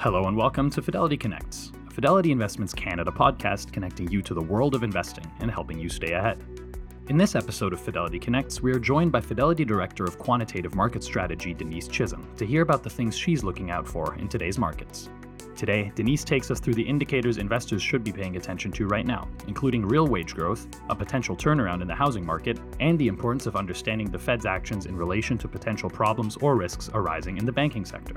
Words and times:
Hello 0.00 0.24
and 0.28 0.34
welcome 0.34 0.70
to 0.70 0.80
Fidelity 0.80 1.18
Connects, 1.18 1.72
a 1.86 1.90
Fidelity 1.90 2.32
Investments 2.32 2.72
Canada 2.72 3.10
podcast 3.10 3.70
connecting 3.70 4.10
you 4.10 4.22
to 4.22 4.32
the 4.32 4.40
world 4.40 4.74
of 4.74 4.82
investing 4.82 5.30
and 5.40 5.50
helping 5.50 5.78
you 5.78 5.90
stay 5.90 6.14
ahead. 6.14 6.42
In 7.10 7.18
this 7.18 7.34
episode 7.34 7.74
of 7.74 7.82
Fidelity 7.82 8.18
Connects, 8.18 8.62
we 8.62 8.72
are 8.72 8.78
joined 8.78 9.12
by 9.12 9.20
Fidelity 9.20 9.62
Director 9.62 10.04
of 10.04 10.18
Quantitative 10.18 10.74
Market 10.74 11.04
Strategy, 11.04 11.52
Denise 11.52 11.86
Chisholm, 11.86 12.26
to 12.38 12.46
hear 12.46 12.62
about 12.62 12.82
the 12.82 12.88
things 12.88 13.14
she's 13.14 13.44
looking 13.44 13.70
out 13.70 13.86
for 13.86 14.14
in 14.14 14.26
today's 14.26 14.56
markets. 14.56 15.10
Today, 15.54 15.92
Denise 15.94 16.24
takes 16.24 16.50
us 16.50 16.60
through 16.60 16.72
the 16.72 16.88
indicators 16.88 17.36
investors 17.36 17.82
should 17.82 18.02
be 18.02 18.10
paying 18.10 18.36
attention 18.36 18.72
to 18.72 18.86
right 18.86 19.04
now, 19.04 19.28
including 19.48 19.86
real 19.86 20.06
wage 20.06 20.34
growth, 20.34 20.66
a 20.88 20.96
potential 20.96 21.36
turnaround 21.36 21.82
in 21.82 21.88
the 21.88 21.94
housing 21.94 22.24
market, 22.24 22.58
and 22.80 22.98
the 22.98 23.08
importance 23.08 23.44
of 23.44 23.54
understanding 23.54 24.10
the 24.10 24.18
Fed's 24.18 24.46
actions 24.46 24.86
in 24.86 24.96
relation 24.96 25.36
to 25.36 25.46
potential 25.46 25.90
problems 25.90 26.38
or 26.38 26.56
risks 26.56 26.88
arising 26.94 27.36
in 27.36 27.44
the 27.44 27.52
banking 27.52 27.84
sector. 27.84 28.16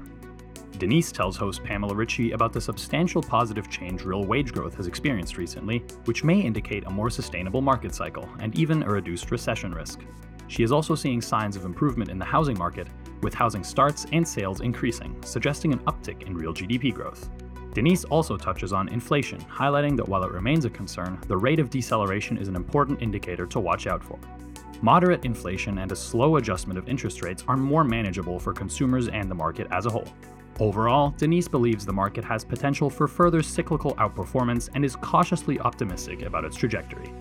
Denise 0.80 1.12
tells 1.12 1.38
host 1.38 1.64
Pamela 1.64 1.94
Ritchie 1.94 2.32
about 2.32 2.52
the 2.52 2.60
substantial 2.60 3.22
positive 3.22 3.70
change 3.70 4.04
real 4.04 4.24
wage 4.24 4.52
growth 4.52 4.76
has 4.76 4.88
experienced 4.88 5.38
recently, 5.38 5.80
which 6.06 6.24
may 6.24 6.40
indicate 6.40 6.86
a 6.86 6.90
more 6.90 7.10
sustainable 7.10 7.62
market 7.62 7.94
cycle 7.94 8.28
and 8.40 8.58
even 8.58 8.82
a 8.84 8.90
reduced 8.90 9.30
recession 9.30 9.72
risk. 9.72 10.02
She 10.48 10.64
is 10.64 10.72
also 10.72 10.96
seeing 10.96 11.22
signs 11.22 11.56
of 11.56 11.66
improvement 11.66 12.10
in 12.10 12.18
the 12.18 12.26
housing 12.26 12.58
market, 12.58 12.88
with 13.22 13.34
housing 13.34 13.64
starts 13.64 14.06
and 14.12 14.28
sales 14.28 14.62
increasing, 14.62 15.16
suggesting 15.24 15.74
an 15.74 15.80
uptick 15.80 16.24
in 16.24 16.36
real 16.36 16.54
GDP 16.54 16.94
growth. 16.94 17.30
Denise 17.74 18.04
also 18.06 18.36
touches 18.36 18.74
on 18.74 18.90
inflation, 18.90 19.40
highlighting 19.42 19.96
that 19.98 20.08
while 20.08 20.24
it 20.24 20.32
remains 20.32 20.66
a 20.66 20.70
concern, 20.70 21.20
the 21.28 21.38
rate 21.38 21.60
of 21.60 21.70
deceleration 21.70 22.38
is 22.38 22.48
an 22.48 22.56
important 22.56 23.02
indicator 23.02 23.46
to 23.48 23.60
watch 23.60 23.88
out 23.88 24.04
for. 24.04 24.20
Moderate 24.82 25.24
inflation 25.24 25.78
and 25.78 25.92
a 25.92 25.96
slow 25.96 26.36
adjustment 26.36 26.78
of 26.78 26.90
interest 26.90 27.24
rates 27.24 27.44
are 27.48 27.56
more 27.56 27.84
manageable 27.84 28.38
for 28.38 28.54
consumers 28.54 29.08
and 29.08 29.32
the 29.32 29.36
market 29.36 29.68
as 29.72 29.86
a 29.86 29.90
whole. 29.90 30.08
Overall, 30.60 31.16
Denise 31.18 31.48
believes 31.48 31.86
the 31.86 31.94
market 31.94 32.24
has 32.24 32.46
potential 32.46 32.90
for 32.90 33.08
further 33.08 33.42
cyclical 33.42 33.96
outperformance 33.96 34.70
and 34.76 34.86
is 34.86 34.96
cautiously 34.96 35.60
optimistic 35.60 36.22
about 36.22 36.46
its 36.46 36.56
trajectory. 36.56 37.12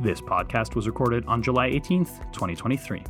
This 0.00 0.20
podcast 0.20 0.74
was 0.74 0.86
recorded 0.86 1.24
on 1.26 1.42
July 1.42 1.70
18th, 1.70 2.30
2023. 2.32 3.02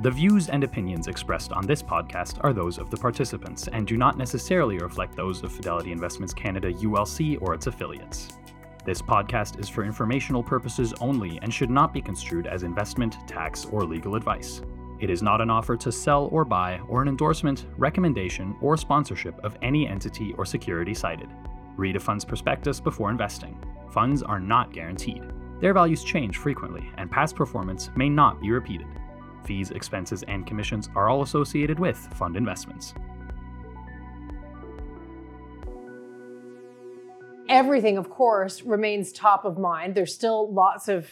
The 0.00 0.10
views 0.10 0.48
and 0.48 0.64
opinions 0.64 1.08
expressed 1.08 1.52
on 1.52 1.66
this 1.66 1.82
podcast 1.82 2.42
are 2.42 2.54
those 2.54 2.78
of 2.78 2.90
the 2.90 2.96
participants 2.96 3.68
and 3.68 3.86
do 3.86 3.98
not 3.98 4.16
necessarily 4.16 4.78
reflect 4.78 5.14
those 5.14 5.42
of 5.42 5.52
Fidelity 5.52 5.92
Investments 5.92 6.32
Canada 6.32 6.72
ULC 6.72 7.36
or 7.42 7.52
its 7.52 7.66
affiliates. 7.66 8.28
This 8.86 9.02
podcast 9.02 9.60
is 9.60 9.68
for 9.68 9.84
informational 9.84 10.42
purposes 10.42 10.94
only 11.02 11.38
and 11.42 11.52
should 11.52 11.68
not 11.68 11.92
be 11.92 12.00
construed 12.00 12.46
as 12.46 12.62
investment, 12.62 13.16
tax, 13.28 13.66
or 13.66 13.84
legal 13.84 14.14
advice. 14.14 14.62
It 15.00 15.08
is 15.08 15.22
not 15.22 15.40
an 15.40 15.48
offer 15.48 15.78
to 15.78 15.90
sell 15.90 16.28
or 16.30 16.44
buy, 16.44 16.78
or 16.86 17.00
an 17.00 17.08
endorsement, 17.08 17.64
recommendation, 17.78 18.54
or 18.60 18.76
sponsorship 18.76 19.42
of 19.42 19.56
any 19.62 19.88
entity 19.88 20.34
or 20.36 20.44
security 20.44 20.92
cited. 20.92 21.28
Read 21.78 21.96
a 21.96 22.00
fund's 22.00 22.24
prospectus 22.24 22.80
before 22.80 23.10
investing. 23.10 23.58
Funds 23.90 24.22
are 24.22 24.38
not 24.38 24.74
guaranteed. 24.74 25.22
Their 25.58 25.72
values 25.72 26.04
change 26.04 26.36
frequently, 26.36 26.86
and 26.98 27.10
past 27.10 27.34
performance 27.34 27.90
may 27.96 28.10
not 28.10 28.42
be 28.42 28.50
repeated. 28.50 28.86
Fees, 29.44 29.70
expenses, 29.70 30.22
and 30.28 30.46
commissions 30.46 30.90
are 30.94 31.08
all 31.08 31.22
associated 31.22 31.78
with 31.78 31.96
fund 32.14 32.36
investments. 32.36 32.92
Everything, 37.48 37.96
of 37.96 38.10
course, 38.10 38.62
remains 38.62 39.12
top 39.12 39.46
of 39.46 39.58
mind. 39.58 39.94
There's 39.94 40.14
still 40.14 40.52
lots 40.52 40.88
of 40.88 41.08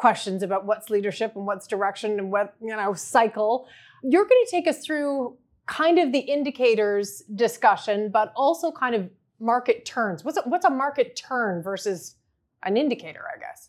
questions 0.00 0.42
about 0.42 0.64
what's 0.64 0.88
leadership 0.88 1.36
and 1.36 1.46
what's 1.46 1.66
direction 1.66 2.18
and 2.18 2.32
what, 2.32 2.54
you 2.62 2.74
know, 2.74 2.94
cycle. 2.94 3.68
You're 4.02 4.24
going 4.24 4.42
to 4.46 4.50
take 4.50 4.66
us 4.66 4.82
through 4.82 5.36
kind 5.66 5.98
of 5.98 6.10
the 6.10 6.20
indicators 6.20 7.22
discussion, 7.34 8.10
but 8.10 8.32
also 8.34 8.72
kind 8.72 8.94
of 8.94 9.10
market 9.38 9.84
turns. 9.84 10.24
What's 10.24 10.38
a, 10.38 10.42
what's 10.46 10.64
a 10.64 10.70
market 10.70 11.16
turn 11.16 11.62
versus 11.62 12.16
an 12.62 12.78
indicator, 12.78 13.20
I 13.36 13.38
guess? 13.38 13.68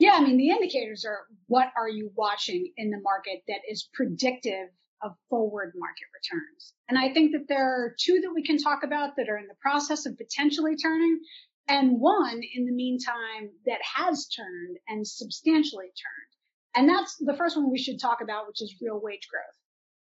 Yeah, 0.00 0.14
I 0.14 0.20
mean, 0.20 0.36
the 0.36 0.50
indicators 0.50 1.04
are 1.04 1.20
what 1.46 1.68
are 1.76 1.88
you 1.88 2.10
watching 2.16 2.72
in 2.76 2.90
the 2.90 3.00
market 3.00 3.44
that 3.46 3.60
is 3.70 3.88
predictive 3.94 4.70
of 5.00 5.12
forward 5.30 5.74
market 5.76 6.08
returns. 6.12 6.74
And 6.88 6.98
I 6.98 7.12
think 7.12 7.30
that 7.30 7.46
there 7.48 7.64
are 7.64 7.94
two 8.00 8.20
that 8.22 8.32
we 8.34 8.42
can 8.42 8.58
talk 8.58 8.82
about 8.82 9.14
that 9.16 9.28
are 9.28 9.38
in 9.38 9.46
the 9.46 9.54
process 9.60 10.06
of 10.06 10.18
potentially 10.18 10.74
turning 10.74 11.20
and 11.68 12.00
one 12.00 12.40
in 12.54 12.64
the 12.64 12.72
meantime 12.72 13.50
that 13.66 13.80
has 13.82 14.26
turned 14.26 14.78
and 14.88 15.06
substantially 15.06 15.86
turned. 15.86 16.74
And 16.74 16.88
that's 16.88 17.16
the 17.18 17.36
first 17.36 17.56
one 17.56 17.70
we 17.70 17.78
should 17.78 18.00
talk 18.00 18.20
about, 18.22 18.46
which 18.46 18.62
is 18.62 18.80
real 18.80 19.00
wage 19.00 19.28
growth. 19.30 19.44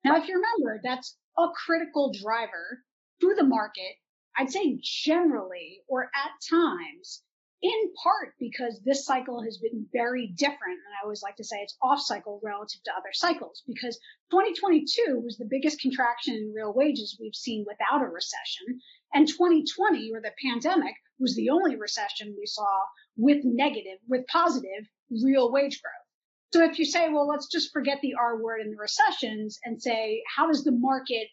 Now, 0.04 0.16
if 0.20 0.28
you 0.28 0.34
remember, 0.34 0.80
that's 0.82 1.16
a 1.38 1.46
critical 1.66 2.12
driver 2.12 2.82
through 3.20 3.36
the 3.36 3.44
market. 3.44 3.96
I'd 4.36 4.50
say 4.50 4.78
generally 4.82 5.80
or 5.88 6.04
at 6.04 6.32
times, 6.50 7.22
in 7.62 7.92
part 8.02 8.34
because 8.38 8.80
this 8.84 9.06
cycle 9.06 9.42
has 9.42 9.56
been 9.56 9.86
very 9.90 10.26
different. 10.36 10.80
And 10.84 10.94
I 11.00 11.04
always 11.04 11.22
like 11.22 11.36
to 11.36 11.44
say 11.44 11.56
it's 11.58 11.78
off 11.80 12.00
cycle 12.00 12.40
relative 12.42 12.82
to 12.84 12.92
other 12.92 13.12
cycles 13.14 13.62
because 13.66 13.96
2022 14.32 15.20
was 15.24 15.38
the 15.38 15.48
biggest 15.48 15.80
contraction 15.80 16.34
in 16.34 16.52
real 16.54 16.74
wages 16.74 17.16
we've 17.18 17.34
seen 17.34 17.64
without 17.66 18.02
a 18.02 18.08
recession. 18.08 18.80
And 19.14 19.26
2020 19.26 20.12
or 20.12 20.20
the 20.20 20.32
pandemic 20.44 20.94
was 21.18 21.34
the 21.36 21.50
only 21.50 21.76
recession 21.76 22.34
we 22.38 22.46
saw 22.46 22.68
with 23.16 23.44
negative, 23.44 23.98
with 24.08 24.26
positive 24.26 24.88
real 25.22 25.52
wage 25.52 25.80
growth. 25.80 26.04
So 26.52 26.64
if 26.64 26.78
you 26.78 26.84
say, 26.84 27.08
well, 27.08 27.26
let's 27.26 27.48
just 27.48 27.72
forget 27.72 27.98
the 28.00 28.14
R 28.14 28.40
word 28.40 28.60
in 28.60 28.70
the 28.70 28.76
recessions 28.76 29.58
and 29.64 29.82
say, 29.82 30.22
how 30.36 30.46
does 30.46 30.64
the 30.64 30.72
market 30.72 31.28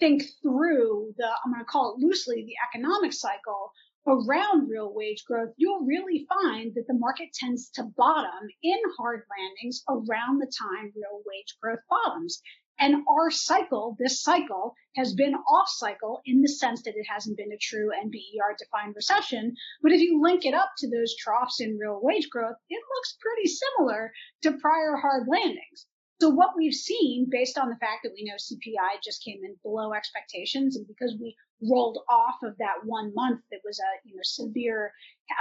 think 0.00 0.22
through 0.42 1.14
the, 1.16 1.26
I'm 1.26 1.52
going 1.52 1.64
to 1.64 1.70
call 1.70 1.94
it 1.94 2.04
loosely, 2.04 2.44
the 2.46 2.78
economic 2.78 3.12
cycle 3.12 3.72
around 4.06 4.68
real 4.68 4.92
wage 4.94 5.24
growth, 5.26 5.50
you'll 5.56 5.84
really 5.84 6.26
find 6.28 6.72
that 6.74 6.86
the 6.86 6.94
market 6.94 7.28
tends 7.34 7.70
to 7.70 7.82
bottom 7.96 8.48
in 8.62 8.78
hard 8.98 9.22
landings 9.36 9.82
around 9.88 10.38
the 10.38 10.50
time 10.58 10.92
real 10.94 11.22
wage 11.26 11.56
growth 11.60 11.80
bottoms. 11.90 12.40
And 12.78 13.04
our 13.08 13.30
cycle, 13.30 13.96
this 13.98 14.22
cycle 14.22 14.74
has 14.96 15.14
been 15.14 15.34
off 15.34 15.68
cycle 15.68 16.20
in 16.26 16.42
the 16.42 16.48
sense 16.48 16.82
that 16.82 16.96
it 16.96 17.06
hasn't 17.08 17.36
been 17.36 17.52
a 17.52 17.58
true 17.58 17.90
NBER 17.90 18.56
defined 18.58 18.94
recession. 18.94 19.54
But 19.82 19.92
if 19.92 20.00
you 20.00 20.20
link 20.20 20.44
it 20.44 20.54
up 20.54 20.70
to 20.78 20.90
those 20.90 21.16
troughs 21.16 21.60
in 21.60 21.78
real 21.78 22.00
wage 22.02 22.28
growth, 22.28 22.56
it 22.68 22.82
looks 22.94 23.16
pretty 23.20 23.48
similar 23.48 24.12
to 24.42 24.58
prior 24.58 24.96
hard 24.96 25.26
landings. 25.28 25.86
So 26.20 26.30
what 26.30 26.56
we've 26.56 26.74
seen 26.74 27.26
based 27.30 27.58
on 27.58 27.68
the 27.68 27.76
fact 27.76 28.02
that 28.02 28.12
we 28.14 28.24
know 28.24 28.36
CPI 28.36 29.02
just 29.04 29.22
came 29.22 29.44
in 29.44 29.56
below 29.62 29.92
expectations 29.92 30.76
and 30.76 30.86
because 30.86 31.14
we 31.20 31.36
rolled 31.62 31.98
off 32.08 32.36
of 32.42 32.56
that 32.58 32.84
one 32.84 33.12
month 33.14 33.42
that 33.50 33.60
was 33.64 33.78
a 33.80 34.08
you 34.08 34.16
know 34.16 34.22
severe 34.22 34.92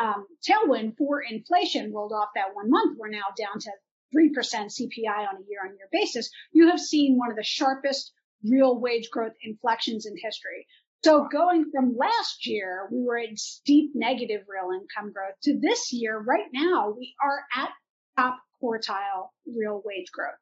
um, 0.01 0.25
tailwind 0.45 0.97
for 0.97 1.21
inflation 1.21 1.93
rolled 1.93 2.11
off 2.11 2.29
that 2.35 2.53
one 2.53 2.69
month, 2.69 2.97
we're 2.99 3.09
now 3.09 3.23
down 3.37 3.59
to 3.59 3.71
3% 4.15 4.29
CPI 4.33 5.17
on 5.17 5.35
a 5.35 5.45
year 5.47 5.59
on 5.63 5.75
year 5.77 5.87
basis, 5.91 6.29
you 6.51 6.69
have 6.69 6.79
seen 6.79 7.17
one 7.17 7.29
of 7.29 7.37
the 7.37 7.43
sharpest 7.43 8.11
real 8.43 8.79
wage 8.79 9.09
growth 9.11 9.33
inflections 9.43 10.05
in 10.05 10.13
history. 10.21 10.67
So 11.03 11.27
going 11.31 11.69
from 11.71 11.95
last 11.97 12.47
year, 12.47 12.87
we 12.91 13.03
were 13.03 13.19
at 13.19 13.37
steep 13.37 13.91
negative 13.93 14.41
real 14.47 14.71
income 14.73 15.13
growth 15.13 15.35
to 15.43 15.59
this 15.59 15.93
year, 15.93 16.17
right 16.17 16.47
now, 16.51 16.93
we 16.97 17.13
are 17.23 17.43
at 17.55 17.69
top 18.17 18.39
quartile 18.61 19.29
real 19.45 19.81
wage 19.85 20.11
growth. 20.11 20.33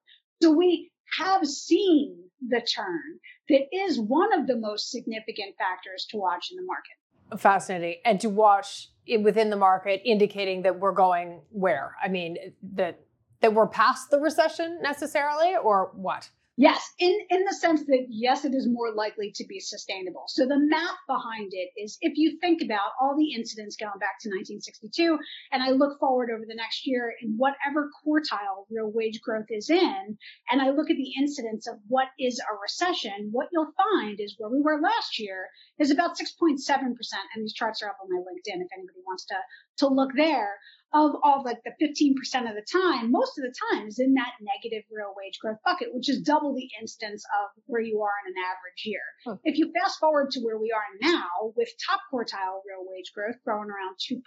So 0.41 0.51
we 0.51 0.91
have 1.17 1.45
seen 1.45 2.17
the 2.47 2.61
turn 2.61 3.19
that 3.49 3.67
is 3.73 3.99
one 3.99 4.33
of 4.33 4.47
the 4.47 4.55
most 4.55 4.89
significant 4.89 5.55
factors 5.57 6.07
to 6.11 6.17
watch 6.17 6.47
in 6.51 6.57
the 6.57 6.63
market. 6.63 7.41
Fascinating. 7.41 8.01
And 8.05 8.19
to 8.21 8.29
watch 8.29 8.89
within 9.21 9.49
the 9.49 9.57
market 9.57 10.01
indicating 10.05 10.63
that 10.63 10.79
we're 10.79 10.93
going 10.93 11.41
where? 11.49 11.95
I 12.01 12.07
mean, 12.07 12.37
that 12.75 12.99
that 13.43 13.53
we're 13.53 13.67
past 13.67 14.09
the 14.09 14.19
recession 14.19 14.79
necessarily, 14.81 15.53
or 15.61 15.91
what? 15.93 16.29
Yes, 16.55 16.93
in, 16.99 17.17
in 17.31 17.45
the 17.45 17.53
sense 17.53 17.81
that 17.87 18.05
yes, 18.09 18.45
it 18.45 18.53
is 18.53 18.67
more 18.69 18.93
likely 18.93 19.31
to 19.33 19.45
be 19.49 19.59
sustainable. 19.59 20.25
So 20.27 20.45
the 20.45 20.59
math 20.59 21.01
behind 21.07 21.49
it 21.51 21.69
is 21.75 21.97
if 22.01 22.13
you 22.15 22.37
think 22.39 22.61
about 22.61 22.93
all 23.01 23.17
the 23.17 23.33
incidents 23.33 23.75
going 23.75 23.97
back 23.99 24.21
to 24.21 24.29
1962, 24.29 25.17
and 25.51 25.63
I 25.63 25.71
look 25.71 25.99
forward 25.99 26.29
over 26.29 26.45
the 26.47 26.53
next 26.53 26.85
year 26.85 27.11
in 27.23 27.33
whatever 27.37 27.89
quartile 28.05 28.69
real 28.69 28.91
wage 28.93 29.19
growth 29.21 29.47
is 29.49 29.71
in, 29.71 30.17
and 30.51 30.61
I 30.61 30.69
look 30.69 30.91
at 30.91 30.97
the 30.97 31.13
incidence 31.17 31.67
of 31.67 31.79
what 31.87 32.09
is 32.19 32.39
a 32.39 32.53
recession, 32.61 33.29
what 33.31 33.49
you'll 33.51 33.73
find 33.73 34.19
is 34.19 34.35
where 34.37 34.51
we 34.51 34.61
were 34.61 34.79
last 34.79 35.17
year 35.17 35.49
is 35.79 35.89
about 35.89 36.19
6.7%. 36.19 36.53
And 36.69 37.43
these 37.43 37.53
charts 37.53 37.81
are 37.81 37.89
up 37.89 37.97
on 37.99 38.13
my 38.13 38.19
LinkedIn 38.19 38.61
if 38.61 38.69
anybody 38.77 39.01
wants 39.07 39.25
to, 39.25 39.35
to 39.77 39.87
look 39.87 40.11
there 40.15 40.59
of, 40.93 41.15
all 41.23 41.43
like 41.43 41.63
the 41.63 41.73
15% 41.81 42.13
of 42.47 42.55
the 42.55 42.65
time, 42.71 43.11
most 43.11 43.37
of 43.37 43.43
the 43.43 43.53
time 43.71 43.87
is 43.87 43.99
in 43.99 44.13
that 44.13 44.33
negative 44.39 44.85
real 44.91 45.13
wage 45.17 45.39
growth 45.39 45.57
bucket, 45.65 45.89
which 45.91 46.07
is 46.07 46.21
double 46.21 46.53
the 46.53 46.69
instance 46.79 47.25
of 47.41 47.49
where 47.65 47.81
you 47.81 48.01
are 48.01 48.13
in 48.25 48.31
an 48.31 48.43
average 48.45 48.83
year. 48.85 49.01
Hmm. 49.25 49.41
If 49.43 49.57
you 49.57 49.71
fast 49.73 49.99
forward 49.99 50.29
to 50.31 50.41
where 50.41 50.59
we 50.59 50.71
are 50.71 50.85
now 51.01 51.53
with 51.55 51.69
top 51.89 52.01
quartile 52.11 52.61
real 52.67 52.85
wage 52.85 53.11
growth 53.13 53.41
growing 53.43 53.69
around 53.69 53.97
2%, 53.97 54.21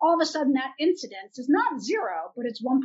all 0.00 0.14
of 0.14 0.20
a 0.20 0.26
sudden 0.26 0.52
that 0.54 0.74
incidence 0.78 1.38
is 1.38 1.48
not 1.48 1.80
zero, 1.80 2.32
but 2.36 2.46
it's 2.46 2.62
1.7. 2.62 2.78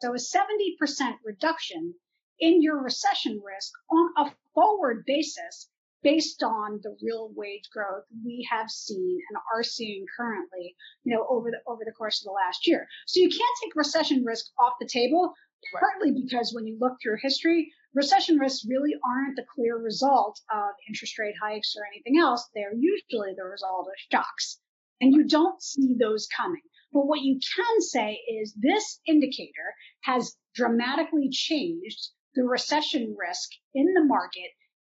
So 0.00 0.12
a 0.12 0.16
70% 0.16 1.18
reduction 1.24 1.94
in 2.38 2.62
your 2.62 2.82
recession 2.82 3.40
risk 3.44 3.72
on 3.90 4.26
a 4.26 4.34
forward 4.54 5.04
basis 5.06 5.68
based 6.04 6.42
on 6.42 6.80
the 6.82 6.94
real 7.02 7.32
wage 7.34 7.68
growth 7.72 8.04
we 8.24 8.46
have 8.50 8.70
seen 8.70 9.18
and 9.28 9.38
are 9.54 9.62
seeing 9.62 10.04
currently, 10.16 10.76
you 11.02 11.14
know, 11.14 11.26
over 11.28 11.50
the 11.50 11.58
over 11.66 11.82
the 11.84 11.92
course 11.92 12.20
of 12.20 12.26
the 12.26 12.38
last 12.46 12.66
year. 12.66 12.86
So 13.06 13.20
you 13.20 13.30
can't 13.30 13.58
take 13.62 13.74
recession 13.74 14.22
risk 14.22 14.44
off 14.60 14.74
the 14.78 14.86
table, 14.86 15.32
partly 15.80 16.12
because 16.12 16.52
when 16.52 16.66
you 16.66 16.76
look 16.78 16.98
through 17.02 17.16
history, 17.22 17.72
recession 17.94 18.38
risks 18.38 18.66
really 18.68 18.92
aren't 19.02 19.36
the 19.36 19.46
clear 19.54 19.78
result 19.78 20.38
of 20.52 20.70
interest 20.86 21.18
rate 21.18 21.34
hikes 21.42 21.74
or 21.76 21.86
anything 21.86 22.20
else. 22.20 22.48
They're 22.54 22.74
usually 22.74 23.34
the 23.34 23.44
result 23.44 23.88
of 23.88 23.94
shocks. 24.12 24.60
And 25.00 25.12
you 25.14 25.26
don't 25.26 25.60
see 25.62 25.96
those 25.98 26.28
coming. 26.36 26.62
But 26.92 27.06
what 27.06 27.22
you 27.22 27.40
can 27.56 27.80
say 27.80 28.20
is 28.28 28.54
this 28.54 29.00
indicator 29.06 29.74
has 30.02 30.36
dramatically 30.54 31.28
changed 31.30 32.10
the 32.34 32.44
recession 32.44 33.16
risk 33.18 33.48
in 33.74 33.94
the 33.94 34.04
market 34.04 34.50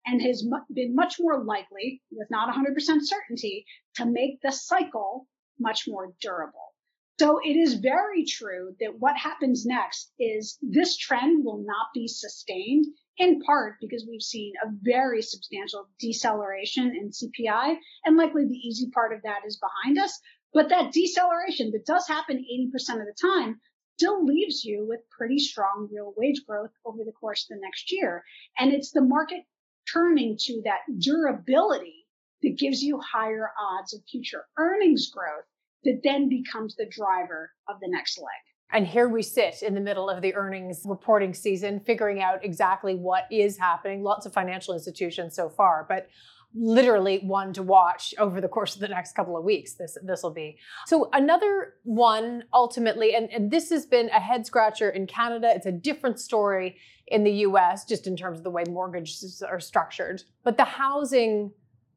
and 0.06 0.22
has 0.22 0.46
been 0.72 0.94
much 0.94 1.16
more 1.20 1.44
likely, 1.44 2.02
with 2.10 2.30
not 2.30 2.52
100% 2.54 2.74
certainty, 3.02 3.64
to 3.94 4.06
make 4.06 4.40
the 4.42 4.52
cycle 4.52 5.26
much 5.58 5.86
more 5.86 6.14
durable. 6.20 6.74
So 7.20 7.38
it 7.44 7.54
is 7.54 7.74
very 7.74 8.24
true 8.24 8.74
that 8.80 8.98
what 8.98 9.14
happens 9.14 9.66
next 9.66 10.10
is 10.18 10.56
this 10.62 10.96
trend 10.96 11.44
will 11.44 11.58
not 11.58 11.88
be 11.92 12.08
sustained 12.08 12.86
in 13.18 13.40
part 13.42 13.76
because 13.78 14.06
we've 14.08 14.22
seen 14.22 14.54
a 14.64 14.70
very 14.80 15.20
substantial 15.20 15.86
deceleration 15.98 16.96
in 16.96 17.10
CPI 17.10 17.76
and 18.06 18.16
likely 18.16 18.46
the 18.46 18.66
easy 18.66 18.88
part 18.90 19.12
of 19.12 19.20
that 19.24 19.42
is 19.46 19.58
behind 19.58 19.98
us. 19.98 20.18
But 20.54 20.70
that 20.70 20.92
deceleration 20.92 21.72
that 21.72 21.84
does 21.84 22.08
happen 22.08 22.38
80% 22.38 23.00
of 23.00 23.06
the 23.06 23.14
time 23.20 23.60
still 23.98 24.24
leaves 24.24 24.64
you 24.64 24.86
with 24.88 25.00
pretty 25.10 25.38
strong 25.38 25.90
real 25.92 26.14
wage 26.16 26.40
growth 26.48 26.72
over 26.86 27.04
the 27.04 27.12
course 27.12 27.44
of 27.44 27.54
the 27.54 27.60
next 27.62 27.92
year. 27.92 28.24
And 28.58 28.72
it's 28.72 28.92
the 28.92 29.02
market 29.02 29.44
turning 29.92 30.36
to 30.38 30.62
that 30.64 30.80
durability 30.98 32.06
that 32.42 32.58
gives 32.58 32.82
you 32.82 33.00
higher 33.00 33.50
odds 33.60 33.94
of 33.94 34.00
future 34.10 34.44
earnings 34.58 35.10
growth 35.10 35.44
that 35.84 36.00
then 36.04 36.28
becomes 36.28 36.76
the 36.76 36.86
driver 36.90 37.50
of 37.68 37.76
the 37.80 37.88
next 37.88 38.18
leg. 38.18 38.28
And 38.72 38.86
here 38.86 39.08
we 39.08 39.22
sit 39.22 39.62
in 39.62 39.74
the 39.74 39.80
middle 39.80 40.08
of 40.08 40.22
the 40.22 40.34
earnings 40.34 40.82
reporting 40.84 41.34
season, 41.34 41.80
figuring 41.80 42.22
out 42.22 42.44
exactly 42.44 42.94
what 42.94 43.24
is 43.30 43.58
happening. 43.58 44.02
Lots 44.02 44.26
of 44.26 44.32
financial 44.32 44.74
institutions 44.74 45.34
so 45.34 45.48
far, 45.48 45.86
but 45.88 46.08
literally 46.54 47.18
one 47.18 47.52
to 47.52 47.62
watch 47.62 48.12
over 48.18 48.40
the 48.40 48.48
course 48.48 48.74
of 48.74 48.80
the 48.80 48.88
next 48.88 49.14
couple 49.14 49.36
of 49.36 49.44
weeks 49.44 49.74
this 49.74 49.96
this 50.02 50.22
will 50.22 50.32
be. 50.32 50.58
So 50.86 51.08
another 51.12 51.74
one 51.84 52.44
ultimately 52.52 53.14
and, 53.14 53.30
and 53.32 53.50
this 53.50 53.70
has 53.70 53.86
been 53.86 54.08
a 54.08 54.20
head 54.20 54.46
scratcher 54.46 54.90
in 54.90 55.06
canada. 55.06 55.52
It's 55.54 55.66
a 55.66 55.72
different 55.72 56.18
story 56.18 56.76
in 57.06 57.24
the 57.24 57.32
us 57.32 57.84
just 57.84 58.06
in 58.06 58.16
terms 58.16 58.38
of 58.38 58.44
the 58.44 58.50
way 58.50 58.64
mortgages 58.68 59.42
are 59.46 59.60
structured. 59.60 60.22
But 60.42 60.56
the 60.56 60.64
housing 60.64 61.52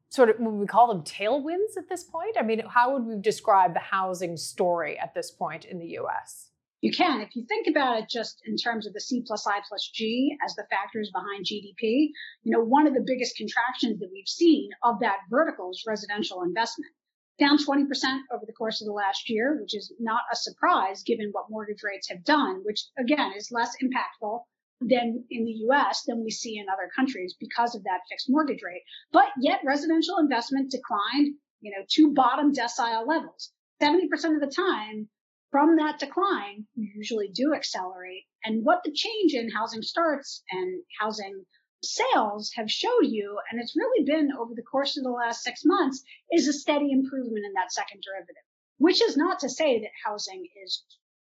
sort 0.08 0.30
of 0.30 0.36
would 0.38 0.54
we 0.54 0.66
call 0.66 0.86
them 0.86 1.02
tailwinds 1.02 1.76
at 1.76 1.88
this 1.88 2.04
point? 2.04 2.36
I 2.38 2.42
mean 2.42 2.62
how 2.68 2.92
would 2.92 3.06
we 3.06 3.20
describe 3.20 3.74
the 3.74 3.80
housing 3.80 4.36
story 4.36 4.98
at 4.98 5.14
this 5.14 5.32
point 5.32 5.64
in 5.64 5.78
the 5.80 5.98
us 5.98 6.50
you 6.84 6.92
can. 6.92 7.22
If 7.22 7.34
you 7.34 7.46
think 7.48 7.66
about 7.66 7.98
it 7.98 8.10
just 8.10 8.42
in 8.44 8.56
terms 8.56 8.86
of 8.86 8.92
the 8.92 9.00
C 9.00 9.22
plus 9.26 9.46
I 9.46 9.60
plus 9.66 9.88
G 9.94 10.36
as 10.44 10.54
the 10.54 10.66
factors 10.68 11.10
behind 11.10 11.46
GDP, 11.46 12.10
you 12.42 12.52
know, 12.52 12.60
one 12.60 12.86
of 12.86 12.92
the 12.92 13.04
biggest 13.06 13.38
contractions 13.38 14.00
that 14.00 14.10
we've 14.12 14.28
seen 14.28 14.68
of 14.82 15.00
that 15.00 15.20
vertical 15.30 15.70
is 15.70 15.82
residential 15.86 16.42
investment. 16.42 16.92
Down 17.38 17.56
20% 17.56 17.88
over 18.30 18.44
the 18.46 18.52
course 18.52 18.82
of 18.82 18.86
the 18.86 18.92
last 18.92 19.30
year, 19.30 19.56
which 19.58 19.74
is 19.74 19.94
not 19.98 20.20
a 20.30 20.36
surprise 20.36 21.02
given 21.02 21.30
what 21.32 21.48
mortgage 21.48 21.82
rates 21.82 22.10
have 22.10 22.22
done, 22.22 22.60
which 22.66 22.84
again 22.98 23.32
is 23.34 23.50
less 23.50 23.74
impactful 23.82 24.42
than 24.82 25.24
in 25.30 25.46
the 25.46 25.64
US 25.70 26.02
than 26.06 26.22
we 26.22 26.30
see 26.30 26.58
in 26.58 26.66
other 26.68 26.90
countries 26.94 27.34
because 27.40 27.74
of 27.74 27.82
that 27.84 28.00
fixed 28.10 28.28
mortgage 28.28 28.60
rate. 28.62 28.82
But 29.10 29.28
yet 29.40 29.60
residential 29.64 30.18
investment 30.18 30.70
declined, 30.70 31.34
you 31.62 31.70
know, 31.70 31.84
to 31.92 32.12
bottom 32.12 32.52
decile 32.52 33.06
levels. 33.06 33.52
70% 33.80 34.34
of 34.34 34.40
the 34.40 34.54
time, 34.54 35.08
from 35.54 35.76
that 35.76 36.00
decline, 36.00 36.66
you 36.74 36.90
usually 36.96 37.28
do 37.28 37.54
accelerate. 37.54 38.24
And 38.42 38.64
what 38.64 38.80
the 38.82 38.90
change 38.90 39.34
in 39.34 39.52
housing 39.52 39.82
starts 39.82 40.42
and 40.50 40.82
housing 40.98 41.44
sales 41.80 42.50
have 42.56 42.68
showed 42.68 43.04
you, 43.06 43.38
and 43.48 43.60
it's 43.60 43.76
really 43.76 44.04
been 44.04 44.32
over 44.36 44.52
the 44.52 44.64
course 44.64 44.96
of 44.96 45.04
the 45.04 45.10
last 45.10 45.44
six 45.44 45.62
months, 45.64 46.02
is 46.32 46.48
a 46.48 46.52
steady 46.52 46.90
improvement 46.90 47.44
in 47.46 47.52
that 47.52 47.72
second 47.72 48.02
derivative, 48.02 48.42
which 48.78 49.00
is 49.00 49.16
not 49.16 49.38
to 49.38 49.48
say 49.48 49.78
that 49.78 49.92
housing 50.04 50.44
is 50.64 50.82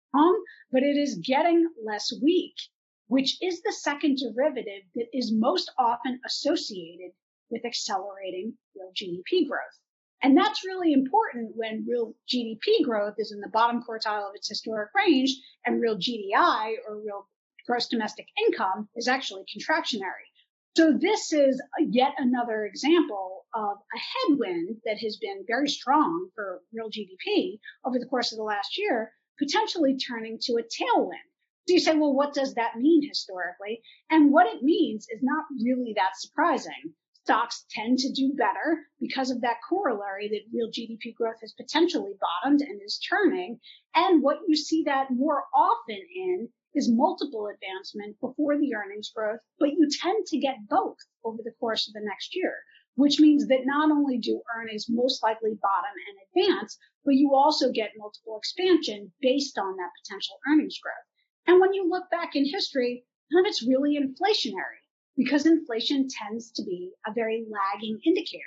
strong, 0.10 0.44
but 0.72 0.84
it 0.84 0.98
is 0.98 1.20
getting 1.26 1.68
less 1.84 2.14
weak, 2.22 2.54
which 3.08 3.42
is 3.42 3.64
the 3.64 3.74
second 3.74 4.20
derivative 4.20 4.84
that 4.94 5.08
is 5.14 5.34
most 5.34 5.72
often 5.80 6.22
associated 6.28 7.10
with 7.50 7.66
accelerating 7.66 8.54
real 8.76 8.92
GDP 8.94 9.48
growth. 9.48 9.81
And 10.24 10.38
that's 10.38 10.66
really 10.66 10.94
important 10.94 11.54
when 11.56 11.86
real 11.88 12.14
GDP 12.32 12.84
growth 12.84 13.16
is 13.18 13.32
in 13.32 13.40
the 13.40 13.50
bottom 13.50 13.82
quartile 13.82 14.30
of 14.30 14.36
its 14.36 14.48
historic 14.48 14.90
range 14.96 15.36
and 15.66 15.82
real 15.82 15.98
GDI 15.98 16.76
or 16.88 17.02
real 17.02 17.28
gross 17.66 17.88
domestic 17.88 18.28
income 18.46 18.88
is 18.96 19.08
actually 19.08 19.44
contractionary. 19.44 20.28
So 20.78 20.94
this 20.94 21.34
is 21.34 21.62
yet 21.80 22.14
another 22.18 22.66
example 22.66 23.46
of 23.54 23.78
a 23.94 24.00
headwind 24.00 24.78
that 24.86 25.00
has 25.00 25.18
been 25.18 25.44
very 25.48 25.68
strong 25.68 26.30
for 26.36 26.62
real 26.72 26.90
GDP 26.90 27.60
over 27.84 28.00
the 28.00 28.06
course 28.06 28.32
of 28.32 28.38
the 28.38 28.44
last 28.44 28.78
year, 28.78 29.12
potentially 29.38 29.98
turning 29.98 30.40
to 30.44 30.54
a 30.54 30.64
tailwind. 30.64 31.28
So 31.68 31.74
you 31.74 31.80
say, 31.80 31.96
well, 31.96 32.14
what 32.14 32.34
does 32.34 32.54
that 32.54 32.78
mean 32.78 33.08
historically? 33.08 33.82
And 34.10 34.32
what 34.32 34.48
it 34.48 34.64
means 34.64 35.08
is 35.10 35.20
not 35.22 35.46
really 35.62 35.94
that 35.98 36.16
surprising 36.16 36.94
stocks 37.24 37.66
tend 37.70 38.00
to 38.00 38.12
do 38.12 38.34
better 38.34 38.88
because 39.00 39.30
of 39.30 39.42
that 39.42 39.62
corollary 39.70 40.28
that 40.28 40.50
real 40.52 40.72
GDP 40.72 41.14
growth 41.14 41.40
has 41.42 41.54
potentially 41.54 42.14
bottomed 42.20 42.62
and 42.62 42.82
is 42.82 42.98
turning. 42.98 43.60
And 43.94 44.24
what 44.24 44.40
you 44.48 44.56
see 44.56 44.84
that 44.84 45.12
more 45.12 45.44
often 45.54 46.02
in 46.16 46.50
is 46.74 46.90
multiple 46.90 47.48
advancement 47.48 48.20
before 48.20 48.58
the 48.58 48.74
earnings 48.74 49.12
growth, 49.16 49.40
but 49.60 49.70
you 49.70 49.88
tend 50.02 50.26
to 50.28 50.40
get 50.40 50.68
both 50.68 50.98
over 51.24 51.44
the 51.44 51.54
course 51.60 51.88
of 51.88 51.94
the 51.94 52.02
next 52.04 52.36
year, 52.36 52.56
which 52.96 53.20
means 53.20 53.48
that 53.48 53.66
not 53.66 53.92
only 53.92 54.18
do 54.18 54.42
earnings 54.58 54.88
most 54.90 55.22
likely 55.22 55.54
bottom 55.62 55.94
and 56.08 56.48
advance, 56.50 56.80
but 57.06 57.14
you 57.14 57.36
also 57.36 57.72
get 57.72 57.92
multiple 57.98 58.38
expansion 58.38 59.14
based 59.22 59.60
on 59.60 59.78
that 59.78 59.92
potential 60.04 60.40
earnings 60.52 60.80
growth. 60.82 61.06
And 61.46 61.62
when 61.62 61.74
you 61.74 61.88
look 61.88 62.10
back 62.10 62.36
in 62.36 62.46
history, 62.46 63.06
none 63.32 63.46
of 63.46 63.50
it's 63.50 63.62
really 63.62 64.00
inflationary 64.00 64.81
because 65.16 65.46
inflation 65.46 66.08
tends 66.10 66.52
to 66.52 66.64
be 66.64 66.92
a 67.06 67.14
very 67.14 67.46
lagging 67.50 68.00
indicator. 68.06 68.44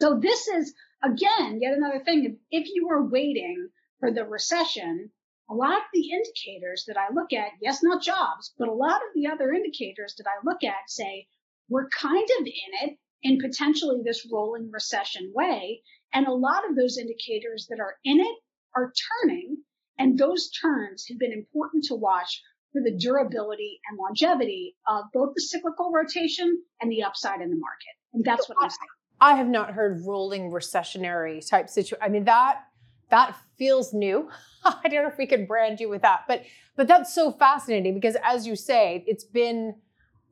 So 0.00 0.18
this 0.20 0.48
is 0.48 0.74
again, 1.02 1.58
yet 1.60 1.76
another 1.76 2.02
thing. 2.04 2.38
If 2.50 2.68
you 2.72 2.86
were 2.86 3.08
waiting 3.08 3.68
for 3.98 4.12
the 4.12 4.24
recession, 4.24 5.10
a 5.50 5.54
lot 5.54 5.76
of 5.76 5.84
the 5.92 6.10
indicators 6.10 6.84
that 6.86 6.96
I 6.96 7.12
look 7.12 7.32
at, 7.32 7.52
yes, 7.60 7.82
not 7.82 8.02
jobs, 8.02 8.54
but 8.58 8.68
a 8.68 8.72
lot 8.72 8.96
of 8.96 9.14
the 9.14 9.26
other 9.26 9.52
indicators 9.52 10.14
that 10.16 10.26
I 10.26 10.44
look 10.44 10.62
at 10.62 10.88
say 10.88 11.26
we're 11.68 11.88
kind 11.88 12.28
of 12.38 12.46
in 12.46 12.88
it 12.88 12.98
in 13.22 13.38
potentially 13.38 14.00
this 14.04 14.26
rolling 14.32 14.70
recession 14.70 15.32
way. 15.34 15.82
And 16.12 16.26
a 16.26 16.32
lot 16.32 16.68
of 16.68 16.76
those 16.76 16.98
indicators 16.98 17.66
that 17.68 17.80
are 17.80 17.96
in 18.04 18.20
it 18.20 18.36
are 18.76 18.92
turning. 19.22 19.58
And 19.98 20.18
those 20.18 20.50
turns 20.50 21.06
have 21.08 21.18
been 21.18 21.32
important 21.32 21.84
to 21.84 21.94
watch 21.94 22.42
for 22.72 22.80
the 22.82 22.96
durability 22.96 23.80
and 23.88 23.98
longevity 23.98 24.76
of 24.88 25.04
both 25.12 25.34
the 25.34 25.40
cyclical 25.40 25.90
rotation 25.92 26.62
and 26.80 26.90
the 26.90 27.02
upside 27.02 27.40
in 27.40 27.50
the 27.50 27.56
market. 27.56 27.94
And 28.12 28.24
that's 28.24 28.48
what 28.48 28.58
I'm 28.60 28.70
saying. 28.70 28.88
I 29.20 29.34
have 29.34 29.48
not 29.48 29.72
heard 29.72 30.00
rolling 30.06 30.50
recessionary 30.50 31.46
type 31.46 31.68
situation. 31.68 32.02
I 32.02 32.08
mean 32.08 32.24
that 32.24 32.64
that 33.10 33.36
feels 33.58 33.92
new. 33.92 34.30
I 34.64 34.88
don't 34.88 35.02
know 35.02 35.08
if 35.08 35.18
we 35.18 35.26
can 35.26 35.46
brand 35.46 35.80
you 35.80 35.88
with 35.88 36.02
that, 36.02 36.24
but 36.26 36.44
but 36.76 36.88
that's 36.88 37.14
so 37.14 37.32
fascinating 37.32 37.94
because 37.94 38.16
as 38.24 38.46
you 38.46 38.56
say, 38.56 39.04
it's 39.06 39.24
been 39.24 39.74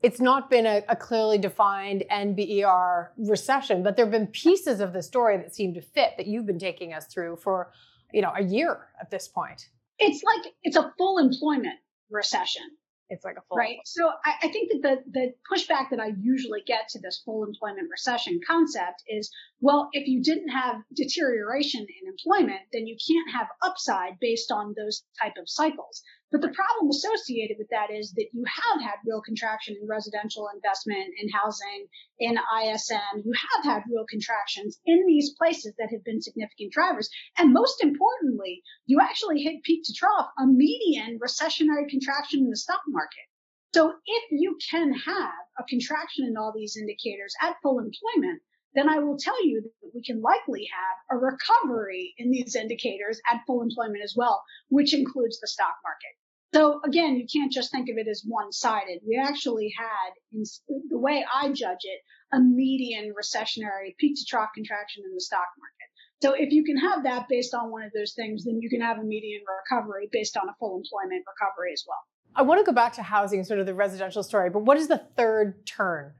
it's 0.02 0.20
not 0.20 0.48
been 0.48 0.64
a, 0.64 0.82
a 0.88 0.96
clearly 0.96 1.38
defined 1.38 2.04
NBER 2.10 3.08
recession, 3.18 3.82
but 3.82 3.96
there 3.96 4.04
have 4.04 4.12
been 4.12 4.28
pieces 4.28 4.78
of 4.80 4.92
the 4.92 5.02
story 5.02 5.36
that 5.36 5.54
seem 5.54 5.74
to 5.74 5.80
fit 5.80 6.12
that 6.16 6.28
you've 6.28 6.46
been 6.46 6.58
taking 6.58 6.94
us 6.94 7.06
through 7.06 7.36
for 7.36 7.72
you 8.12 8.22
know 8.22 8.32
a 8.36 8.42
year 8.42 8.86
at 9.00 9.10
this 9.10 9.28
point. 9.28 9.68
It's 9.98 10.22
like 10.22 10.52
it's 10.62 10.76
a 10.76 10.92
full 10.96 11.18
employment 11.18 11.78
recession. 12.10 12.62
It's 13.10 13.24
like 13.24 13.36
a 13.38 13.42
full 13.48 13.56
right. 13.56 13.78
So 13.86 14.10
I, 14.24 14.34
I 14.42 14.48
think 14.48 14.70
that 14.70 14.82
the 14.82 14.96
the 15.10 15.32
pushback 15.50 15.90
that 15.90 16.00
I 16.00 16.12
usually 16.20 16.62
get 16.66 16.88
to 16.90 17.00
this 17.00 17.22
full 17.24 17.44
employment 17.44 17.88
recession 17.90 18.38
concept 18.46 19.02
is, 19.08 19.30
well, 19.60 19.88
if 19.92 20.06
you 20.06 20.22
didn't 20.22 20.50
have 20.50 20.82
deterioration 20.94 21.82
in 21.82 22.08
employment, 22.08 22.62
then 22.72 22.86
you 22.86 22.96
can't 22.96 23.34
have 23.34 23.48
upside 23.60 24.20
based 24.20 24.52
on 24.52 24.74
those 24.76 25.02
type 25.20 25.34
of 25.36 25.48
cycles. 25.48 26.02
But 26.30 26.42
the 26.42 26.54
problem 26.54 26.90
associated 26.90 27.56
with 27.58 27.68
that 27.70 27.90
is 27.90 28.12
that 28.12 28.28
you 28.32 28.44
have 28.44 28.80
had 28.80 29.02
real 29.04 29.20
contraction 29.20 29.74
in 29.80 29.88
residential 29.88 30.48
investment, 30.54 31.10
in 31.18 31.28
housing, 31.30 31.88
in 32.20 32.38
ISM. 32.38 33.24
You 33.24 33.32
have 33.32 33.64
had 33.64 33.82
real 33.90 34.04
contractions 34.08 34.78
in 34.86 35.06
these 35.06 35.34
places 35.36 35.74
that 35.78 35.90
have 35.90 36.04
been 36.04 36.22
significant 36.22 36.72
drivers. 36.72 37.10
And 37.36 37.52
most 37.52 37.82
importantly, 37.82 38.62
you 38.86 39.00
actually 39.00 39.42
hit 39.42 39.64
peak 39.64 39.82
to 39.86 39.92
trough 39.92 40.30
a 40.38 40.46
median 40.46 41.18
recessionary 41.18 41.88
contraction 41.88 42.40
in 42.40 42.50
the 42.50 42.56
stock 42.56 42.82
market. 42.86 43.26
So 43.74 43.92
if 44.06 44.24
you 44.30 44.56
can 44.70 44.92
have 44.92 45.44
a 45.58 45.64
contraction 45.64 46.26
in 46.26 46.36
all 46.36 46.52
these 46.54 46.76
indicators 46.76 47.34
at 47.42 47.56
full 47.62 47.80
employment, 47.80 48.40
then 48.74 48.88
I 48.88 48.98
will 48.98 49.16
tell 49.18 49.44
you 49.44 49.62
that 49.62 49.90
we 49.94 50.02
can 50.02 50.20
likely 50.20 50.68
have 50.72 51.16
a 51.16 51.20
recovery 51.20 52.14
in 52.18 52.30
these 52.30 52.54
indicators 52.54 53.20
at 53.30 53.40
full 53.46 53.62
employment 53.62 54.02
as 54.04 54.14
well, 54.16 54.42
which 54.68 54.94
includes 54.94 55.40
the 55.40 55.48
stock 55.48 55.74
market. 55.82 56.14
So 56.54 56.80
again, 56.84 57.16
you 57.16 57.26
can't 57.30 57.52
just 57.52 57.70
think 57.70 57.88
of 57.90 57.98
it 57.98 58.08
as 58.08 58.22
one 58.26 58.52
sided. 58.52 59.00
We 59.06 59.20
actually 59.22 59.72
had, 59.76 60.12
in 60.32 60.44
the 60.88 60.98
way 60.98 61.24
I 61.32 61.48
judge 61.48 61.82
it, 61.82 62.00
a 62.32 62.40
median 62.40 63.12
recessionary 63.12 63.96
peak 63.98 64.16
to 64.16 64.24
trough 64.26 64.50
contraction 64.54 65.04
in 65.06 65.14
the 65.14 65.20
stock 65.20 65.48
market. 65.58 65.88
So 66.20 66.32
if 66.32 66.52
you 66.52 66.64
can 66.64 66.78
have 66.78 67.04
that 67.04 67.26
based 67.28 67.54
on 67.54 67.70
one 67.70 67.84
of 67.84 67.92
those 67.94 68.14
things, 68.14 68.44
then 68.44 68.60
you 68.60 68.68
can 68.70 68.80
have 68.80 68.98
a 68.98 69.04
median 69.04 69.42
recovery 69.46 70.08
based 70.10 70.36
on 70.36 70.48
a 70.48 70.54
full 70.58 70.76
employment 70.76 71.24
recovery 71.26 71.72
as 71.72 71.84
well. 71.86 71.98
I 72.34 72.42
want 72.42 72.60
to 72.60 72.64
go 72.64 72.74
back 72.74 72.94
to 72.94 73.02
housing, 73.02 73.44
sort 73.44 73.60
of 73.60 73.66
the 73.66 73.74
residential 73.74 74.22
story, 74.22 74.50
but 74.50 74.60
what 74.60 74.76
is 74.76 74.88
the 74.88 75.02
third 75.16 75.66
turn? 75.66 76.12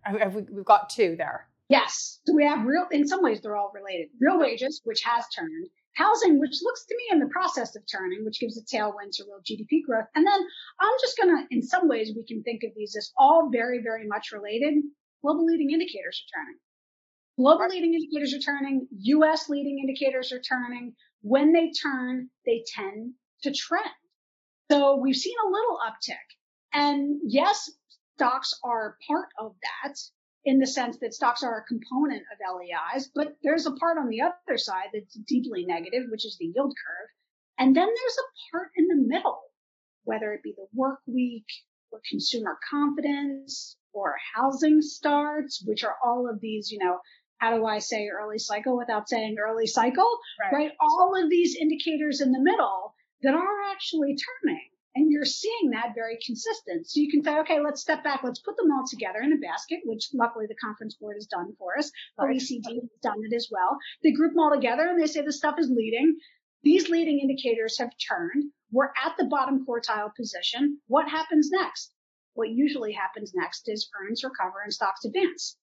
We've 0.53 0.65
got 0.65 0.91
two 0.91 1.17
there. 1.17 1.49
Yes. 1.69 2.21
So 2.27 2.35
we 2.35 2.45
have 2.45 2.65
real, 2.65 2.87
in 2.91 3.07
some 3.07 3.23
ways, 3.23 3.41
they're 3.43 3.57
all 3.57 3.73
related. 3.75 4.09
Real 4.21 4.39
wages, 4.39 4.81
which 4.85 5.03
has 5.05 5.25
turned, 5.37 5.69
housing, 5.97 6.41
which 6.41 6.63
looks 6.63 6.87
to 6.87 6.97
me 6.97 7.05
in 7.13 7.19
the 7.19 7.29
process 7.31 7.77
of 7.77 7.83
turning, 7.91 8.25
which 8.25 8.41
gives 8.41 8.57
a 8.57 8.65
tailwind 8.65 9.13
to 9.13 9.25
real 9.25 9.41
GDP 9.45 9.83
growth. 9.87 10.07
And 10.15 10.27
then 10.27 10.41
I'm 10.81 10.95
just 11.01 11.19
going 11.19 11.37
to, 11.37 11.55
in 11.55 11.63
some 11.63 11.87
ways, 11.87 12.13
we 12.17 12.25
can 12.25 12.43
think 12.43 12.63
of 12.65 12.71
these 12.75 12.97
as 12.97 13.13
all 13.19 13.51
very, 13.53 13.83
very 13.83 14.07
much 14.07 14.33
related. 14.33 14.83
Global 15.23 15.45
leading 15.45 15.71
indicators 15.71 16.25
are 16.25 16.41
turning. 16.41 16.59
Global 17.37 17.69
leading 17.69 17.95
indicators 17.95 18.33
are 18.33 18.41
turning. 18.41 18.89
US 18.91 19.49
leading 19.51 19.79
indicators 19.79 20.33
are 20.33 20.41
turning. 20.41 20.95
When 21.21 21.53
they 21.53 21.71
turn, 21.71 22.31
they 22.47 22.65
tend 22.75 23.13
to 23.43 23.53
trend. 23.53 23.85
So 24.71 24.97
we've 24.97 25.17
seen 25.17 25.37
a 25.45 25.51
little 25.51 25.79
uptick. 25.87 26.17
And 26.73 27.21
yes, 27.25 27.71
stocks 28.17 28.55
are 28.65 28.97
part 29.07 29.29
of 29.39 29.55
that 29.63 29.99
in 30.49 30.59
the 30.59 30.67
sense 30.67 30.97
that 30.99 31.13
stocks 31.13 31.43
are 31.43 31.59
a 31.59 31.65
component 31.65 32.23
of 32.33 32.57
LEIs, 32.57 33.11
but 33.15 33.37
there's 33.43 33.67
a 33.67 33.73
part 33.73 33.99
on 33.99 34.09
the 34.09 34.23
other 34.23 34.57
side 34.57 34.89
that's 34.95 35.15
deeply 35.15 35.67
negative, 35.67 36.05
which 36.11 36.25
is 36.25 36.39
the 36.39 36.47
yield 36.47 36.73
curve. 36.73 37.11
And 37.59 37.77
then 37.77 37.87
there's 37.87 38.19
a 38.19 38.31
part 38.51 38.71
in 38.77 38.89
the 38.89 38.97
middle, 39.07 39.41
whether 40.05 40.33
it 40.33 40.43
be 40.43 40.55
the 40.57 40.67
work 40.73 41.01
week 41.07 41.47
or 41.93 42.01
consumer 42.09 42.59
confidence 42.71 43.77
or 43.93 44.17
housing 44.35 44.81
starts, 44.81 45.63
which 45.67 45.85
are 45.85 45.97
all 46.03 46.29
of 46.31 46.41
these, 46.41 46.71
you 46.71 46.79
know, 46.79 46.99
how 47.37 47.55
do 47.55 47.67
I 47.67 47.79
say 47.79 48.09
early 48.09 48.39
cycle 48.39 48.77
without 48.77 49.09
saying 49.09 49.37
early 49.39 49.67
cycle? 49.67 50.09
Right. 50.41 50.53
right? 50.53 50.73
All 50.81 51.15
of 51.23 51.29
these 51.29 51.57
indicators 51.61 52.21
in 52.21 52.33
the 52.33 52.41
middle 52.41 52.95
that 53.23 53.35
are 53.35 53.63
actually 53.71 54.17
turning. 54.17 54.71
And 54.99 55.13
you're 55.13 55.25
seeing 55.25 55.71
that 55.71 55.95
very 55.95 56.19
consistent. 56.27 56.91
So 56.91 56.99
you 56.99 57.09
can 57.09 57.23
say, 57.23 57.39
okay, 57.39 57.61
let's 57.61 57.81
step 57.81 58.03
back. 58.03 58.23
Let's 58.25 58.41
put 58.41 58.57
them 58.57 58.73
all 58.73 58.85
together 58.85 59.21
in 59.23 59.33
a 59.33 59.37
basket, 59.37 59.79
which 59.85 60.09
luckily 60.13 60.47
the 60.49 60.57
conference 60.57 60.97
board 60.97 61.15
has 61.17 61.27
done 61.27 61.55
for 61.57 61.79
us. 61.79 61.93
Right. 62.19 62.35
OECD 62.35 62.65
has 62.67 62.91
done 63.01 63.23
it 63.23 63.33
as 63.33 63.47
well. 63.49 63.79
They 64.03 64.11
group 64.11 64.33
them 64.33 64.41
all 64.41 64.53
together 64.53 64.89
and 64.89 65.01
they 65.01 65.07
say 65.07 65.21
the 65.21 65.33
stuff 65.33 65.55
is 65.61 65.71
leading. 65.71 66.19
These 66.65 66.89
leading 66.89 67.21
indicators 67.21 67.79
have 67.79 67.93
turned. 68.09 68.51
We're 68.73 68.91
at 69.07 69.15
the 69.17 69.27
bottom 69.27 69.65
quartile 69.65 70.13
position. 70.17 70.81
What 70.89 71.09
happens 71.09 71.49
next? 71.53 71.93
What 72.35 72.51
usually 72.51 72.93
happens 72.93 73.33
next 73.37 73.69
is 73.69 73.89
earnings 74.03 74.25
recover 74.25 74.63
and 74.65 74.75
stocks 74.75 75.05
advance. 75.05 75.57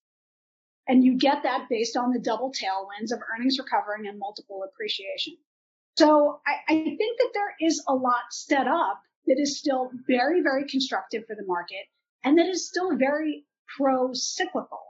And 0.88 1.04
you 1.04 1.18
get 1.18 1.44
that 1.44 1.68
based 1.70 1.98
on 1.98 2.14
the 2.14 2.22
double 2.22 2.54
tailwinds 2.54 3.12
of 3.12 3.20
earnings 3.36 3.60
recovering 3.60 4.08
and 4.08 4.18
multiple 4.18 4.64
appreciation. 4.64 5.36
So 5.98 6.40
I, 6.48 6.74
I 6.74 6.76
think 6.84 7.18
that 7.20 7.32
there 7.34 7.56
is 7.60 7.84
a 7.86 7.94
lot 7.94 8.32
set 8.32 8.68
up 8.68 9.02
that 9.28 9.40
is 9.40 9.60
still 9.60 9.92
very, 10.08 10.42
very 10.42 10.68
constructive 10.68 11.26
for 11.26 11.36
the 11.36 11.46
market 11.46 11.86
and 12.24 12.38
that 12.38 12.48
is 12.48 12.68
still 12.68 12.98
very 12.98 13.46
pro 13.78 14.14
cyclical. 14.14 14.82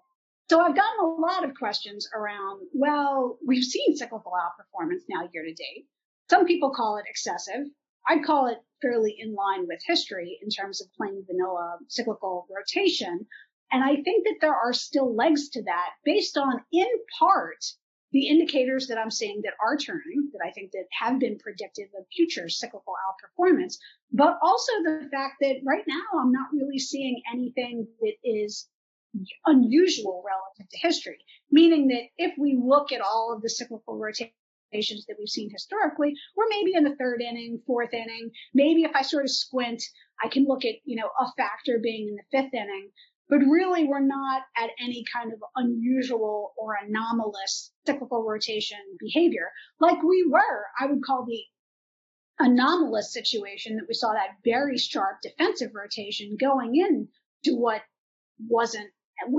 So 0.50 0.62
I've 0.62 0.75
gotten 0.75 1.00
a 1.01 1.22
lot 1.22 1.44
of 1.44 1.56
questions 1.56 2.08
around, 2.13 2.68
well, 2.74 3.38
we've 3.46 3.63
seen 3.63 3.96
cyclical 3.98 4.32
outperformance 4.32 5.04
now 5.10 5.27
year 5.34 5.44
to 5.44 5.54
date. 5.54 5.88
Some 6.30 6.46
people 6.46 6.72
call 6.72 6.98
it 6.98 7.06
excessive. 7.10 7.68
I'd 8.08 8.24
call 8.24 8.48
it 8.48 8.60
fairly 8.82 9.15
in 9.20 9.34
line 9.34 9.68
with 9.68 9.80
history 9.86 10.39
in 10.42 10.50
terms 10.50 10.82
of 10.82 10.94
plain 10.94 11.25
vanilla 11.25 11.80
cyclical 11.88 12.48
rotation. 12.56 13.25
And 13.72 13.84
I 13.84 13.96
think 14.04 14.25
that 14.25 14.38
there 14.42 14.56
are 14.56 14.74
still 14.74 15.15
legs 15.15 15.50
to 15.50 15.63
that 15.63 15.89
based 16.04 16.38
on, 16.38 16.63
in 16.72 16.88
part, 17.20 17.65
the 18.16 18.30
indicators 18.30 18.88
that 18.88 18.98
I'm 18.98 19.12
seeing 19.12 19.42
that 19.44 19.56
are 19.62 19.76
turning, 19.76 20.30
that 20.32 20.40
I 20.42 20.50
think 20.52 20.72
that 20.72 20.86
have 20.98 21.20
been 21.20 21.38
predictive 21.38 21.90
of 22.00 22.06
future 22.16 22.48
cyclical 22.48 22.94
outperformance, 23.04 23.76
but 24.14 24.40
also 24.42 24.72
the 24.84 25.10
fact 25.12 25.36
that 25.42 25.58
right 25.66 25.84
now 25.86 26.22
I'm 26.22 26.32
not 26.32 26.48
really 26.54 26.80
seeing 26.80 27.22
anything 27.34 27.86
that 28.00 28.14
is 28.24 28.70
unusual 29.46 30.24
relative 30.26 30.70
to 30.72 30.78
history. 30.78 31.18
Meaning 31.52 31.90
that 31.90 32.04
if 32.18 32.34
we 32.38 32.58
look 32.58 32.94
at 32.94 33.02
all 33.02 33.34
of 33.36 33.42
the 33.42 33.50
cyclical 33.50 33.98
rotations 33.98 35.06
that 35.08 35.18
we've 35.20 35.28
seen 35.28 35.50
historically, 35.52 36.16
we're 36.38 36.48
maybe 36.50 36.74
in 36.74 36.86
the 36.86 36.96
third 36.96 37.22
inning, 37.22 37.62
fourth 37.68 37.94
inning. 37.94 38.32
Maybe 38.54 38.84
if 38.84 38.92
I 38.96 39.02
sort 39.02 39.26
of 39.26 39.32
squint, 39.32 39.84
I 40.24 40.30
can 40.30 40.46
look 40.46 40.64
at, 40.64 40.76
you 40.86 40.96
know, 40.96 41.10
a 41.20 41.34
factor 41.36 41.80
being 41.84 42.08
in 42.08 42.16
the 42.16 42.24
fifth 42.32 42.54
inning 42.54 42.92
but 43.29 43.39
really 43.39 43.86
we're 43.86 44.00
not 44.05 44.44
at 44.58 44.70
any 44.79 45.03
kind 45.12 45.34
of 45.34 45.39
unusual 45.55 46.53
or 46.58 46.75
anomalous 46.84 47.72
cyclical 47.86 48.24
rotation 48.24 48.77
behavior 49.00 49.50
like 49.79 50.01
we 50.03 50.25
were, 50.29 50.65
I 50.79 50.86
would 50.86 51.03
call 51.03 51.25
the 51.25 51.44
anomalous 52.39 53.13
situation 53.13 53.77
that 53.77 53.86
we 53.88 53.94
saw 53.94 54.13
that 54.13 54.38
very 54.44 54.77
sharp 54.77 55.22
defensive 55.22 55.72
rotation 55.74 56.38
going 56.39 56.75
into 56.75 57.55
what 57.58 57.82
wasn't, 58.50 58.91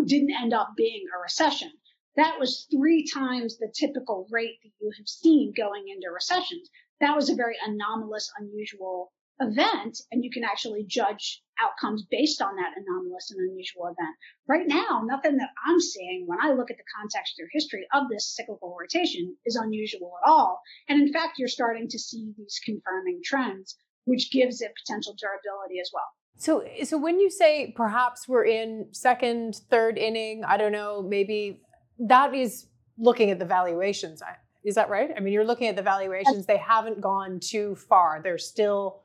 didn't 0.06 0.34
end 0.34 0.54
up 0.54 0.72
being 0.76 1.04
a 1.14 1.20
recession. 1.20 1.70
That 2.16 2.38
was 2.38 2.66
three 2.70 3.06
times 3.06 3.58
the 3.58 3.72
typical 3.78 4.26
rate 4.30 4.58
that 4.62 4.70
you 4.80 4.90
have 4.96 5.06
seen 5.06 5.52
going 5.54 5.84
into 5.88 6.10
recessions. 6.12 6.70
That 7.00 7.14
was 7.14 7.28
a 7.28 7.34
very 7.34 7.56
anomalous, 7.66 8.32
unusual 8.38 9.12
event 9.40 9.98
and 10.10 10.24
you 10.24 10.30
can 10.30 10.44
actually 10.44 10.84
judge 10.84 11.42
outcomes 11.62 12.04
based 12.10 12.42
on 12.42 12.56
that 12.56 12.72
anomalous 12.76 13.30
and 13.30 13.50
unusual 13.50 13.86
event. 13.86 14.16
Right 14.48 14.66
now, 14.66 15.02
nothing 15.04 15.36
that 15.36 15.50
I'm 15.66 15.80
seeing 15.80 16.24
when 16.26 16.38
I 16.40 16.52
look 16.52 16.70
at 16.70 16.76
the 16.76 16.84
context 17.00 17.34
or 17.40 17.48
history 17.52 17.86
of 17.92 18.04
this 18.10 18.34
cyclical 18.34 18.76
rotation 18.78 19.36
is 19.44 19.56
unusual 19.56 20.12
at 20.22 20.30
all. 20.30 20.60
And 20.88 21.00
in 21.00 21.12
fact, 21.12 21.38
you're 21.38 21.48
starting 21.48 21.88
to 21.88 21.98
see 21.98 22.32
these 22.36 22.60
confirming 22.64 23.20
trends, 23.24 23.76
which 24.04 24.30
gives 24.30 24.60
it 24.60 24.72
potential 24.84 25.14
durability 25.18 25.80
as 25.80 25.90
well. 25.92 26.08
So, 26.38 26.64
so 26.84 26.98
when 26.98 27.18
you 27.18 27.30
say 27.30 27.72
perhaps 27.74 28.28
we're 28.28 28.44
in 28.44 28.88
second, 28.92 29.60
third 29.70 29.96
inning, 29.96 30.44
I 30.44 30.58
don't 30.58 30.72
know, 30.72 31.02
maybe 31.02 31.62
that 31.98 32.34
is 32.34 32.66
looking 32.98 33.30
at 33.30 33.38
the 33.38 33.46
valuations. 33.46 34.22
Is 34.64 34.74
that 34.74 34.90
right? 34.90 35.10
I 35.16 35.20
mean, 35.20 35.32
you're 35.32 35.46
looking 35.46 35.68
at 35.68 35.76
the 35.76 35.82
valuations; 35.82 36.46
they 36.46 36.56
haven't 36.56 37.00
gone 37.00 37.38
too 37.40 37.76
far. 37.76 38.20
They're 38.22 38.36
still 38.36 39.02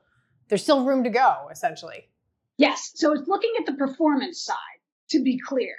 there's 0.52 0.62
still 0.62 0.84
room 0.84 1.02
to 1.02 1.08
go, 1.08 1.48
essentially. 1.50 2.10
Yes. 2.58 2.92
So 2.94 3.14
it's 3.14 3.26
looking 3.26 3.54
at 3.58 3.64
the 3.64 3.72
performance 3.72 4.44
side, 4.44 4.80
to 5.08 5.22
be 5.22 5.38
clear. 5.38 5.76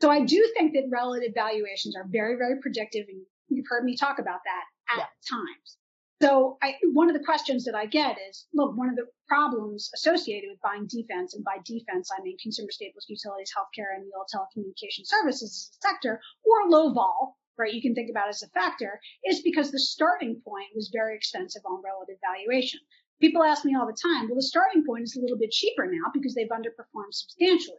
So 0.00 0.10
I 0.10 0.24
do 0.24 0.44
think 0.56 0.72
that 0.72 0.88
relative 0.90 1.30
valuations 1.32 1.94
are 1.94 2.04
very, 2.10 2.34
very 2.34 2.60
predictive. 2.60 3.06
And 3.08 3.22
you've 3.48 3.66
heard 3.68 3.84
me 3.84 3.96
talk 3.96 4.18
about 4.18 4.40
that 4.44 4.64
at 4.92 4.98
yeah. 4.98 5.04
times. 5.30 5.78
So 6.20 6.58
I, 6.60 6.74
one 6.92 7.08
of 7.08 7.16
the 7.16 7.22
questions 7.22 7.66
that 7.66 7.76
I 7.76 7.86
get 7.86 8.16
is, 8.28 8.48
look, 8.52 8.76
one 8.76 8.88
of 8.88 8.96
the 8.96 9.06
problems 9.28 9.92
associated 9.94 10.50
with 10.50 10.60
buying 10.60 10.88
defense, 10.90 11.34
and 11.34 11.44
by 11.44 11.58
defense, 11.64 12.10
I 12.10 12.20
mean 12.20 12.36
consumer 12.42 12.72
staples, 12.72 13.06
utilities, 13.08 13.52
healthcare, 13.56 13.94
and 13.94 14.02
the 14.02 14.16
old 14.18 14.26
telecommunication 14.26 15.06
services 15.06 15.70
sector, 15.80 16.20
or 16.42 16.68
low 16.68 16.92
vol, 16.92 17.36
right? 17.56 17.72
You 17.72 17.80
can 17.80 17.94
think 17.94 18.10
about 18.10 18.28
as 18.28 18.42
a 18.42 18.48
factor, 18.48 18.98
is 19.24 19.42
because 19.42 19.70
the 19.70 19.78
starting 19.78 20.42
point 20.44 20.74
was 20.74 20.90
very 20.92 21.14
expensive 21.14 21.62
on 21.64 21.80
relative 21.84 22.16
valuation. 22.26 22.80
People 23.20 23.42
ask 23.42 23.64
me 23.64 23.74
all 23.74 23.86
the 23.86 23.96
time, 24.02 24.26
well, 24.28 24.36
the 24.36 24.42
starting 24.42 24.84
point 24.84 25.04
is 25.04 25.16
a 25.16 25.20
little 25.20 25.38
bit 25.38 25.50
cheaper 25.50 25.86
now 25.86 26.10
because 26.12 26.34
they've 26.34 26.48
underperformed 26.48 27.12
substantially. 27.12 27.78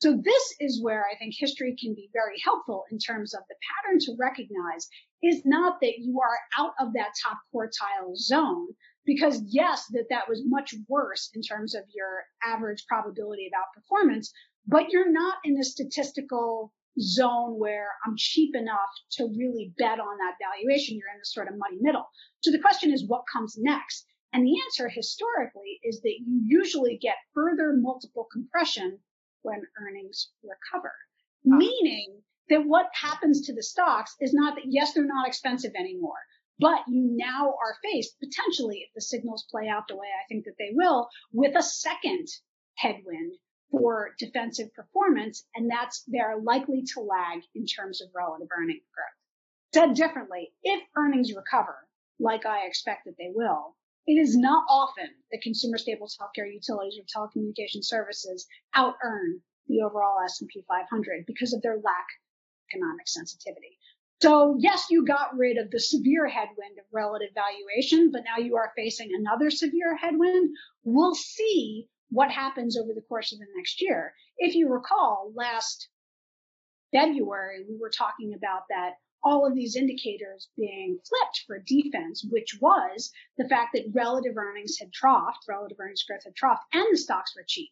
So 0.00 0.16
this 0.16 0.54
is 0.60 0.80
where 0.82 1.04
I 1.12 1.16
think 1.18 1.34
history 1.36 1.74
can 1.78 1.92
be 1.94 2.08
very 2.12 2.38
helpful 2.44 2.84
in 2.90 2.98
terms 2.98 3.34
of 3.34 3.40
the 3.48 3.56
pattern 3.68 3.98
to 4.00 4.16
recognize 4.18 4.88
is 5.22 5.42
not 5.44 5.80
that 5.80 5.98
you 5.98 6.20
are 6.20 6.38
out 6.56 6.72
of 6.78 6.92
that 6.92 7.10
top 7.20 7.38
quartile 7.52 8.16
zone 8.16 8.68
because 9.04 9.42
yes, 9.46 9.86
that 9.90 10.06
that 10.10 10.28
was 10.28 10.42
much 10.44 10.74
worse 10.88 11.30
in 11.34 11.42
terms 11.42 11.74
of 11.74 11.82
your 11.92 12.24
average 12.44 12.84
probability 12.86 13.48
of 13.48 13.58
outperformance, 13.58 14.28
but 14.66 14.90
you're 14.90 15.10
not 15.10 15.38
in 15.44 15.58
a 15.58 15.64
statistical 15.64 16.72
zone 17.00 17.58
where 17.58 17.88
I'm 18.06 18.14
cheap 18.16 18.54
enough 18.54 18.90
to 19.12 19.24
really 19.36 19.72
bet 19.78 19.98
on 19.98 20.16
that 20.18 20.36
valuation. 20.40 20.96
You're 20.96 21.14
in 21.14 21.20
a 21.20 21.24
sort 21.24 21.48
of 21.48 21.54
muddy 21.58 21.78
middle. 21.80 22.06
So 22.40 22.50
the 22.52 22.60
question 22.60 22.92
is 22.92 23.06
what 23.06 23.24
comes 23.32 23.56
next? 23.58 24.06
And 24.32 24.44
the 24.46 24.60
answer 24.66 24.88
historically 24.88 25.80
is 25.82 26.00
that 26.02 26.18
you 26.24 26.40
usually 26.44 26.98
get 26.98 27.16
further 27.34 27.72
multiple 27.72 28.26
compression 28.30 28.98
when 29.42 29.62
earnings 29.80 30.30
recover, 30.42 30.92
ah. 30.92 31.56
meaning 31.56 32.22
that 32.50 32.66
what 32.66 32.90
happens 32.92 33.46
to 33.46 33.54
the 33.54 33.62
stocks 33.62 34.14
is 34.20 34.34
not 34.34 34.56
that, 34.56 34.64
yes, 34.66 34.92
they're 34.92 35.04
not 35.04 35.26
expensive 35.28 35.72
anymore, 35.78 36.20
but 36.58 36.80
you 36.88 37.08
now 37.16 37.48
are 37.48 37.78
faced 37.82 38.18
potentially, 38.20 38.80
if 38.80 38.92
the 38.94 39.00
signals 39.00 39.46
play 39.50 39.68
out 39.68 39.88
the 39.88 39.96
way 39.96 40.08
I 40.08 40.26
think 40.28 40.44
that 40.44 40.56
they 40.58 40.70
will, 40.72 41.08
with 41.32 41.56
a 41.56 41.62
second 41.62 42.28
headwind, 42.74 43.34
for 43.70 44.14
defensive 44.18 44.72
performance, 44.74 45.44
and 45.54 45.70
that's 45.70 46.02
they're 46.06 46.40
likely 46.40 46.82
to 46.94 47.00
lag 47.00 47.40
in 47.54 47.66
terms 47.66 48.00
of 48.00 48.08
relative 48.14 48.48
earnings 48.50 48.82
growth. 48.94 49.74
Said 49.74 49.94
differently, 49.94 50.52
if 50.62 50.82
earnings 50.96 51.34
recover, 51.34 51.76
like 52.18 52.46
I 52.46 52.66
expect 52.66 53.04
that 53.04 53.16
they 53.18 53.30
will, 53.30 53.76
it 54.08 54.14
is 54.14 54.38
not 54.38 54.64
often 54.70 55.10
that 55.30 55.42
consumer 55.42 55.76
staples, 55.76 56.16
healthcare, 56.18 56.50
utilities, 56.50 56.98
or 56.98 57.04
telecommunication 57.04 57.84
services 57.84 58.46
out 58.74 58.94
earn 59.04 59.38
the 59.66 59.82
overall 59.82 60.16
S&P 60.24 60.64
500 60.66 61.26
because 61.26 61.52
of 61.52 61.60
their 61.60 61.74
lack 61.74 61.84
of 61.84 62.72
economic 62.72 63.06
sensitivity. 63.06 63.78
So 64.22 64.56
yes, 64.58 64.86
you 64.88 65.04
got 65.04 65.36
rid 65.36 65.58
of 65.58 65.70
the 65.70 65.78
severe 65.78 66.26
headwind 66.26 66.78
of 66.78 66.86
relative 66.90 67.28
valuation, 67.34 68.10
but 68.10 68.24
now 68.24 68.42
you 68.42 68.56
are 68.56 68.72
facing 68.74 69.10
another 69.12 69.50
severe 69.50 69.94
headwind. 69.94 70.56
We'll 70.84 71.14
see 71.14 71.86
what 72.08 72.30
happens 72.30 72.78
over 72.78 72.94
the 72.94 73.04
course 73.08 73.32
of 73.32 73.38
the 73.40 73.46
next 73.56 73.82
year. 73.82 74.14
If 74.38 74.54
you 74.54 74.70
recall, 74.72 75.32
last 75.36 75.88
February, 76.94 77.66
we 77.68 77.76
were 77.78 77.90
talking 77.90 78.32
about 78.34 78.62
that 78.70 78.94
all 79.22 79.46
of 79.46 79.54
these 79.54 79.76
indicators 79.76 80.48
being 80.56 80.98
flipped 81.08 81.44
for 81.46 81.58
defense, 81.66 82.24
which 82.30 82.58
was 82.60 83.12
the 83.36 83.48
fact 83.48 83.70
that 83.74 83.90
relative 83.92 84.36
earnings 84.36 84.76
had 84.78 84.90
troughed, 84.92 85.46
relative 85.48 85.78
earnings 85.80 86.04
growth 86.04 86.24
had 86.24 86.34
troughed, 86.34 86.62
and 86.72 86.86
the 86.90 86.98
stocks 86.98 87.34
were 87.36 87.44
cheap. 87.46 87.70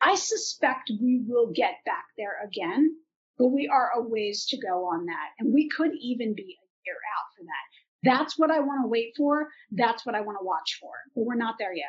I 0.00 0.14
suspect 0.14 0.90
we 1.00 1.24
will 1.26 1.52
get 1.54 1.84
back 1.84 2.04
there 2.16 2.36
again, 2.44 2.96
but 3.38 3.48
we 3.48 3.68
are 3.68 3.90
a 3.96 4.02
ways 4.02 4.46
to 4.46 4.58
go 4.58 4.84
on 4.84 5.06
that. 5.06 5.30
And 5.38 5.54
we 5.54 5.68
could 5.68 5.92
even 6.00 6.34
be 6.34 6.42
a 6.42 6.68
year 6.84 6.96
out 7.16 7.34
for 7.36 7.44
that. 7.44 7.66
That's 8.02 8.38
what 8.38 8.50
I 8.50 8.60
want 8.60 8.84
to 8.84 8.88
wait 8.88 9.14
for. 9.16 9.48
That's 9.72 10.04
what 10.04 10.14
I 10.14 10.20
want 10.20 10.38
to 10.40 10.44
watch 10.44 10.78
for, 10.80 10.92
but 11.14 11.24
we're 11.24 11.34
not 11.34 11.56
there 11.58 11.74
yet. 11.74 11.86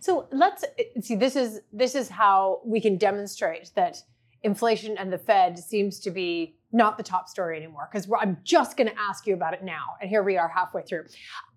So 0.00 0.28
let's 0.30 0.64
see. 1.00 1.16
This 1.16 1.34
is 1.34 1.60
this 1.72 1.94
is 1.94 2.08
how 2.08 2.60
we 2.64 2.80
can 2.80 2.96
demonstrate 2.96 3.72
that 3.74 3.98
inflation 4.42 4.96
and 4.96 5.12
the 5.12 5.18
Fed 5.18 5.58
seems 5.58 5.98
to 6.00 6.10
be 6.10 6.57
not 6.72 6.96
the 6.96 7.02
top 7.02 7.28
story 7.28 7.56
anymore. 7.56 7.88
Because 7.90 8.08
I'm 8.20 8.38
just 8.44 8.76
going 8.76 8.88
to 8.88 8.98
ask 8.98 9.26
you 9.26 9.34
about 9.34 9.54
it 9.54 9.62
now, 9.62 9.96
and 10.00 10.08
here 10.08 10.22
we 10.22 10.36
are 10.36 10.48
halfway 10.48 10.82
through. 10.82 11.06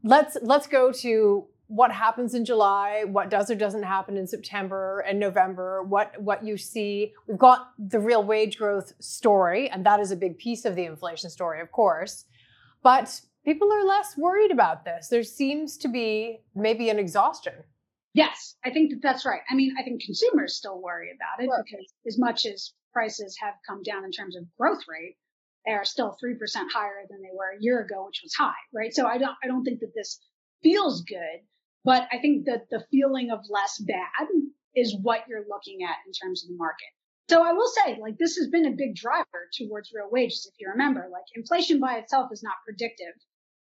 Let's 0.04 0.38
let's 0.42 0.68
go 0.68 0.92
to 0.94 1.46
what 1.68 1.92
happens 1.92 2.34
in 2.34 2.44
July, 2.44 3.06
what 3.06 3.30
does 3.30 3.50
or 3.50 3.56
doesn't 3.56 3.84
happen 3.84 4.18
in 4.18 4.28
September 4.28 5.00
and 5.08 5.20
November, 5.20 5.84
what 5.84 6.20
what 6.22 6.44
you 6.44 6.58
see. 6.58 7.14
We've 7.28 7.38
got 7.38 7.72
the 7.78 8.00
real 8.00 8.24
wage 8.24 8.58
growth 8.58 8.94
story, 9.00 9.70
and 9.70 9.86
that 9.86 10.00
is 10.00 10.12
a 10.12 10.16
big 10.16 10.38
piece 10.38 10.66
of 10.66 10.76
the 10.76 10.86
inflation 10.86 11.30
story, 11.30 11.62
of 11.62 11.72
course. 11.72 12.26
But 12.84 13.22
people 13.46 13.72
are 13.72 13.86
less 13.86 14.18
worried 14.18 14.52
about 14.52 14.86
this. 14.86 15.08
There 15.08 15.24
seems 15.24 15.78
to 15.78 15.88
be 15.88 16.40
maybe 16.56 16.90
an 16.90 17.00
exhaustion 17.00 17.54
Yes, 18.14 18.56
I 18.66 18.72
think 18.72 18.92
that 18.92 19.02
that's 19.02 19.26
right. 19.26 19.42
I 19.50 19.56
mean, 19.56 19.74
I 19.80 19.84
think 19.84 20.02
consumers 20.04 20.56
still 20.58 20.82
worry 20.82 21.12
about 21.16 21.44
it 21.44 21.48
sure. 21.48 21.64
because 21.64 21.94
as 22.06 22.20
much 22.20 22.46
as 22.46 22.74
prices 22.94 23.38
have 23.42 23.56
come 23.68 23.84
down 23.84 24.06
in 24.06 24.12
terms 24.12 24.36
of 24.36 24.44
growth 24.58 24.84
rate, 24.88 25.18
they 25.66 25.74
are 25.74 25.86
still 25.86 26.18
3% 26.24 26.38
higher 26.74 27.06
than 27.10 27.22
they 27.22 27.34
were 27.34 27.52
a 27.52 27.62
year 27.62 27.82
ago, 27.82 28.06
which 28.06 28.22
was 28.24 28.34
high, 28.34 28.62
right? 28.74 28.94
So 28.94 29.06
I 29.06 29.18
don't, 29.18 29.36
I 29.44 29.48
don't 29.48 29.64
think 29.64 29.80
that 29.82 29.94
this 29.96 30.20
feels 30.64 31.04
good, 31.04 31.42
but 31.84 32.08
I 32.12 32.20
think 32.20 32.46
that 32.46 32.70
the 32.70 32.86
feeling 32.92 33.32
of 33.32 33.40
less 33.50 33.78
bad 33.80 34.28
is 34.76 34.96
what 35.02 35.28
you're 35.28 35.46
looking 35.50 35.84
at 35.84 35.98
in 36.06 36.14
terms 36.14 36.44
of 36.44 36.50
the 36.50 36.58
market. 36.58 36.88
So 37.30 37.44
I 37.44 37.54
will 37.54 37.70
say, 37.70 37.98
like, 38.02 38.18
this 38.18 38.36
has 38.38 38.50
been 38.50 38.66
a 38.66 38.76
big 38.76 38.96
driver 38.96 39.48
towards 39.58 39.92
real 39.94 40.10
wages. 40.12 40.50
If 40.52 40.60
you 40.60 40.70
remember, 40.70 41.08
like, 41.12 41.24
inflation 41.36 41.80
by 41.80 41.98
itself 41.98 42.30
is 42.32 42.44
not 42.44 42.56
predictive 42.66 43.14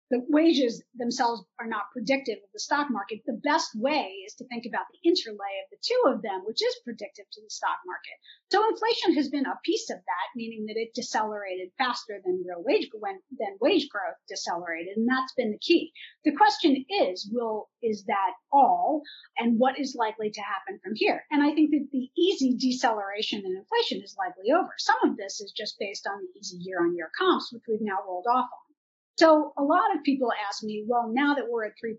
the 0.09 0.25
wages 0.29 0.83
themselves 0.95 1.43
are 1.59 1.67
not 1.67 1.91
predictive 1.93 2.37
of 2.37 2.49
the 2.53 2.59
stock 2.59 2.87
market. 2.89 3.21
The 3.25 3.39
best 3.43 3.69
way 3.75 4.25
is 4.25 4.33
to 4.35 4.47
think 4.47 4.65
about 4.65 4.85
the 4.91 5.07
interlay 5.07 5.53
of 5.61 5.69
the 5.69 5.77
two 5.81 6.01
of 6.07 6.21
them, 6.21 6.41
which 6.45 6.63
is 6.63 6.81
predictive 6.83 7.25
to 7.31 7.41
the 7.41 7.49
stock 7.49 7.77
market. 7.85 8.17
So 8.51 8.67
inflation 8.67 9.13
has 9.15 9.29
been 9.29 9.45
a 9.45 9.59
piece 9.63 9.89
of 9.89 9.97
that, 9.97 10.27
meaning 10.35 10.65
that 10.65 10.77
it 10.77 10.95
decelerated 10.95 11.69
faster 11.77 12.19
than 12.25 12.43
real 12.45 12.63
wage 12.63 12.89
than 13.37 13.57
wage 13.61 13.87
growth 13.89 14.17
decelerated, 14.27 14.97
and 14.97 15.07
that's 15.07 15.33
been 15.33 15.51
the 15.51 15.59
key. 15.59 15.91
The 16.25 16.35
question 16.35 16.85
is, 16.89 17.29
will 17.31 17.69
is 17.81 18.05
that 18.05 18.33
all, 18.51 19.03
and 19.37 19.59
what 19.59 19.79
is 19.79 19.95
likely 19.97 20.31
to 20.31 20.41
happen 20.41 20.79
from 20.83 20.93
here? 20.95 21.23
And 21.31 21.43
I 21.43 21.53
think 21.53 21.71
that 21.71 21.87
the 21.91 22.09
easy 22.17 22.55
deceleration 22.57 23.45
in 23.45 23.55
inflation 23.57 24.01
is 24.03 24.15
likely 24.17 24.51
over. 24.51 24.73
Some 24.77 24.97
of 25.03 25.17
this 25.17 25.39
is 25.39 25.53
just 25.55 25.77
based 25.79 26.07
on 26.07 26.19
the 26.19 26.39
easy 26.39 26.57
year-on-year 26.57 27.11
comps, 27.17 27.53
which 27.53 27.63
we've 27.67 27.81
now 27.81 27.99
rolled 28.07 28.25
off 28.27 28.49
on. 28.51 28.68
So 29.19 29.51
a 29.57 29.63
lot 29.63 29.93
of 29.97 30.03
people 30.05 30.31
ask 30.47 30.63
me, 30.63 30.85
well, 30.87 31.11
now 31.11 31.33
that 31.33 31.43
we're 31.49 31.65
at 31.65 31.73
3%, 31.83 31.97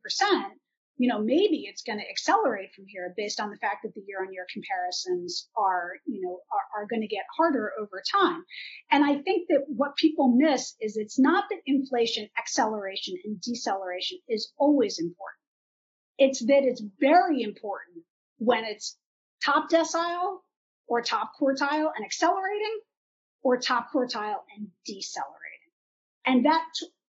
you 0.96 1.06
know, 1.06 1.20
maybe 1.20 1.66
it's 1.68 1.82
going 1.82 1.98
to 1.98 2.08
accelerate 2.08 2.70
from 2.74 2.86
here 2.88 3.12
based 3.14 3.40
on 3.40 3.50
the 3.50 3.58
fact 3.58 3.82
that 3.82 3.94
the 3.94 4.00
year 4.06 4.24
on 4.24 4.32
year 4.32 4.46
comparisons 4.50 5.46
are, 5.54 5.92
you 6.06 6.22
know, 6.22 6.38
are, 6.50 6.80
are 6.80 6.86
going 6.86 7.02
to 7.02 7.14
get 7.14 7.26
harder 7.36 7.72
over 7.78 8.02
time. 8.10 8.42
And 8.90 9.04
I 9.04 9.20
think 9.20 9.48
that 9.50 9.66
what 9.68 9.96
people 9.96 10.28
miss 10.34 10.74
is 10.80 10.96
it's 10.96 11.18
not 11.18 11.44
that 11.50 11.60
inflation 11.66 12.26
acceleration 12.38 13.18
and 13.22 13.38
deceleration 13.38 14.18
is 14.26 14.50
always 14.56 14.98
important. 14.98 15.44
It's 16.16 16.40
that 16.46 16.64
it's 16.64 16.82
very 17.00 17.42
important 17.42 18.02
when 18.38 18.64
it's 18.64 18.96
top 19.44 19.68
decile 19.68 20.38
or 20.88 21.02
top 21.02 21.32
quartile 21.38 21.90
and 21.94 22.02
accelerating 22.02 22.80
or 23.42 23.58
top 23.58 23.88
quartile 23.94 24.40
and 24.56 24.68
decelerating. 24.86 25.50
And 26.24 26.46
that 26.46 26.64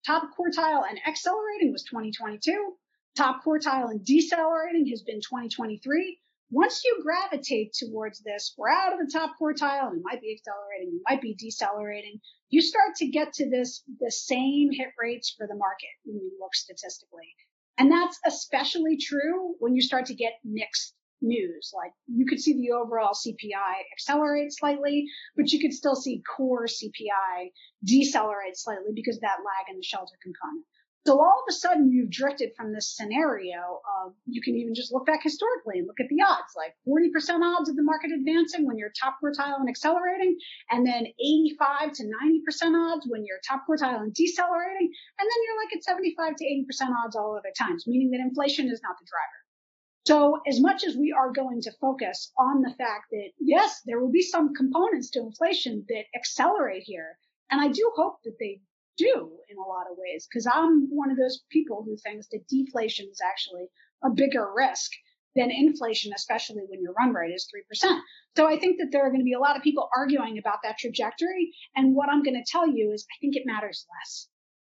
Top 0.05 0.31
quartile 0.35 0.83
and 0.89 0.99
accelerating 1.05 1.71
was 1.71 1.83
2022. 1.83 2.75
Top 3.15 3.43
quartile 3.43 3.91
and 3.91 4.03
decelerating 4.03 4.87
has 4.87 5.03
been 5.03 5.21
2023. 5.21 6.19
Once 6.49 6.83
you 6.83 6.99
gravitate 7.03 7.73
towards 7.73 8.19
this, 8.21 8.53
we're 8.57 8.67
out 8.67 8.93
of 8.93 8.99
the 8.99 9.11
top 9.11 9.35
quartile 9.39 9.89
and 9.89 9.99
it 9.99 10.03
might 10.03 10.19
be 10.19 10.33
accelerating, 10.33 10.95
it 10.95 11.01
might 11.09 11.21
be 11.21 11.35
decelerating. 11.35 12.19
You 12.49 12.61
start 12.61 12.95
to 12.95 13.07
get 13.07 13.33
to 13.33 13.49
this, 13.49 13.83
the 13.99 14.11
same 14.11 14.71
hit 14.71 14.89
rates 14.99 15.33
for 15.37 15.45
the 15.45 15.55
market 15.55 15.89
when 16.03 16.17
you 16.17 16.31
look 16.39 16.55
statistically. 16.55 17.35
And 17.77 17.91
that's 17.91 18.19
especially 18.25 18.97
true 18.97 19.55
when 19.59 19.75
you 19.75 19.81
start 19.81 20.07
to 20.07 20.15
get 20.15 20.33
mixed 20.43 20.93
news. 21.21 21.71
Like 21.75 21.91
you 22.07 22.25
could 22.25 22.39
see 22.39 22.53
the 22.53 22.71
overall 22.71 23.13
CPI 23.13 23.73
accelerate 23.93 24.51
slightly, 24.53 25.05
but 25.35 25.51
you 25.51 25.59
could 25.59 25.73
still 25.73 25.95
see 25.95 26.23
core 26.35 26.65
CPI 26.65 27.51
decelerate 27.83 28.57
slightly 28.57 28.91
because 28.93 29.19
that 29.19 29.37
lag 29.45 29.69
in 29.69 29.77
the 29.77 29.83
shelter 29.83 30.15
component. 30.21 30.65
So 31.07 31.17
all 31.17 31.41
of 31.41 31.49
a 31.49 31.53
sudden 31.53 31.89
you've 31.89 32.11
drifted 32.11 32.51
from 32.55 32.73
this 32.73 32.95
scenario 32.95 33.81
of 34.05 34.13
you 34.27 34.39
can 34.39 34.55
even 34.55 34.75
just 34.75 34.93
look 34.93 35.07
back 35.07 35.23
historically 35.23 35.79
and 35.79 35.87
look 35.87 35.99
at 35.99 36.05
the 36.09 36.21
odds, 36.21 36.53
like 36.55 36.77
40% 36.85 37.41
odds 37.41 37.69
of 37.69 37.75
the 37.75 37.81
market 37.81 38.11
advancing 38.11 38.67
when 38.67 38.77
you're 38.77 38.93
top 38.93 39.17
quartile 39.17 39.59
and 39.59 39.67
accelerating, 39.67 40.37
and 40.69 40.85
then 40.85 41.07
85 41.17 41.93
to 41.93 42.03
90% 42.03 42.93
odds 42.93 43.07
when 43.09 43.25
you're 43.25 43.41
top 43.41 43.63
quartile 43.67 44.01
and 44.01 44.13
decelerating, 44.13 44.93
and 45.17 45.25
then 45.25 45.39
you're 45.41 45.57
like 45.57 45.75
at 45.75 45.83
75 45.83 46.35
to 46.35 46.45
80% 46.45 46.93
odds 47.03 47.15
all 47.15 47.35
other 47.35 47.53
times, 47.57 47.87
meaning 47.87 48.11
that 48.11 48.21
inflation 48.21 48.69
is 48.69 48.81
not 48.83 48.95
the 48.99 49.09
driver. 49.09 49.40
So 50.07 50.39
as 50.47 50.59
much 50.59 50.83
as 50.83 50.95
we 50.95 51.11
are 51.11 51.31
going 51.31 51.61
to 51.61 51.71
focus 51.79 52.31
on 52.37 52.61
the 52.61 52.73
fact 52.77 53.05
that 53.11 53.29
yes, 53.39 53.81
there 53.85 53.99
will 53.99 54.11
be 54.11 54.23
some 54.23 54.53
components 54.55 55.11
to 55.11 55.19
inflation 55.19 55.85
that 55.89 56.05
accelerate 56.15 56.83
here. 56.83 57.17
And 57.51 57.61
I 57.61 57.67
do 57.67 57.91
hope 57.95 58.17
that 58.23 58.37
they 58.39 58.61
do 58.97 59.31
in 59.49 59.57
a 59.57 59.67
lot 59.67 59.85
of 59.91 59.97
ways, 59.97 60.27
because 60.27 60.47
I'm 60.51 60.87
one 60.89 61.11
of 61.11 61.17
those 61.17 61.43
people 61.51 61.83
who 61.85 61.95
thinks 61.97 62.27
that 62.29 62.47
deflation 62.47 63.07
is 63.11 63.19
actually 63.23 63.67
a 64.03 64.09
bigger 64.09 64.51
risk 64.55 64.91
than 65.35 65.51
inflation, 65.51 66.11
especially 66.15 66.63
when 66.67 66.81
your 66.81 66.93
run 66.93 67.13
rate 67.13 67.31
is 67.33 67.47
3%. 67.85 67.99
So 68.35 68.47
I 68.47 68.57
think 68.57 68.79
that 68.79 68.89
there 68.91 69.05
are 69.05 69.09
going 69.09 69.21
to 69.21 69.25
be 69.25 69.33
a 69.33 69.39
lot 69.39 69.55
of 69.55 69.63
people 69.63 69.87
arguing 69.95 70.37
about 70.37 70.59
that 70.63 70.77
trajectory. 70.77 71.53
And 71.75 71.95
what 71.95 72.09
I'm 72.09 72.23
going 72.23 72.35
to 72.35 72.51
tell 72.51 72.67
you 72.67 72.91
is 72.91 73.05
I 73.09 73.17
think 73.21 73.35
it 73.35 73.43
matters 73.45 73.85
less. 73.99 74.27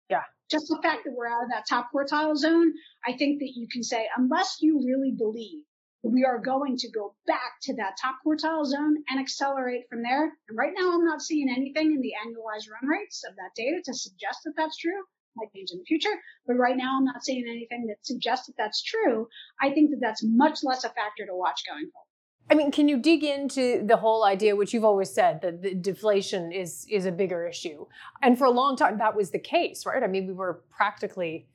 Yeah 0.09 0.23
just 0.49 0.67
the 0.67 0.79
fact 0.81 1.03
that 1.05 1.13
we're 1.15 1.27
out 1.27 1.43
of 1.43 1.49
that 1.49 1.65
top 1.67 1.89
quartile 1.93 2.35
zone, 2.35 2.73
I 3.05 3.13
think 3.17 3.39
that 3.39 3.53
you 3.55 3.67
can 3.71 3.83
say, 3.83 4.07
unless 4.15 4.57
you 4.61 4.83
really 4.85 5.11
believe 5.11 5.63
we 6.03 6.23
are 6.23 6.39
going 6.39 6.77
to 6.77 6.91
go 6.91 7.15
back 7.25 7.57
to 7.63 7.75
that 7.75 7.97
top 7.99 8.17
quartile 8.25 8.65
zone 8.65 8.97
and 9.09 9.19
accelerate 9.19 9.85
from 9.89 10.03
there. 10.03 10.25
And 10.47 10.57
right 10.57 10.73
now, 10.77 10.93
I'm 10.93 11.05
not 11.05 11.21
seeing 11.21 11.49
anything 11.49 11.93
in 11.93 12.01
the 12.01 12.13
annualized 12.23 12.69
run 12.69 12.87
rates 12.87 13.23
of 13.27 13.35
that 13.37 13.55
data 13.55 13.81
to 13.85 13.93
suggest 13.93 14.41
that 14.45 14.53
that's 14.55 14.77
true. 14.77 15.01
Might 15.35 15.51
change 15.53 15.71
in 15.71 15.79
the 15.79 15.85
future, 15.85 16.15
but 16.47 16.53
right 16.53 16.77
now, 16.77 16.97
I'm 16.97 17.05
not 17.05 17.25
seeing 17.25 17.45
anything 17.49 17.87
that 17.87 18.05
suggests 18.05 18.45
that 18.47 18.53
that's 18.57 18.83
true. 18.83 19.27
I 19.59 19.71
think 19.71 19.89
that 19.89 19.99
that's 19.99 20.23
much 20.23 20.59
less 20.63 20.85
a 20.85 20.89
factor 20.89 21.25
to 21.25 21.35
watch 21.35 21.59
going 21.67 21.89
forward. 21.91 22.04
I 22.49 22.53
mean, 22.53 22.71
can 22.71 22.87
you 22.87 22.97
dig 22.97 23.23
into 23.23 23.83
the 23.85 23.97
whole 23.97 24.23
idea, 24.23 24.55
which 24.55 24.73
you've 24.73 24.85
always 24.85 25.09
said 25.09 25.41
that 25.41 25.81
deflation 25.81 26.51
is 26.51 26.85
is 26.89 27.05
a 27.05 27.11
bigger 27.11 27.47
issue, 27.47 27.85
and 28.21 28.37
for 28.37 28.45
a 28.45 28.51
long 28.51 28.75
time 28.75 28.97
that 28.99 29.15
was 29.15 29.31
the 29.31 29.39
case, 29.39 29.85
right? 29.85 30.03
I 30.03 30.07
mean, 30.07 30.27
we 30.27 30.33
were 30.33 30.61
practically 30.69 31.47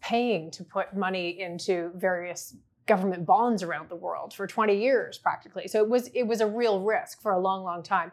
paying 0.00 0.50
to 0.52 0.62
put 0.62 0.94
money 0.94 1.40
into 1.40 1.90
various 1.96 2.54
government 2.86 3.26
bonds 3.26 3.64
around 3.64 3.88
the 3.88 3.96
world 3.96 4.32
for 4.32 4.46
20 4.46 4.78
years 4.78 5.18
practically. 5.18 5.66
So 5.66 5.82
it 5.82 5.88
was 5.88 6.08
it 6.14 6.22
was 6.22 6.40
a 6.40 6.46
real 6.46 6.80
risk 6.80 7.20
for 7.20 7.32
a 7.32 7.40
long 7.40 7.64
long 7.64 7.82
time. 7.82 8.12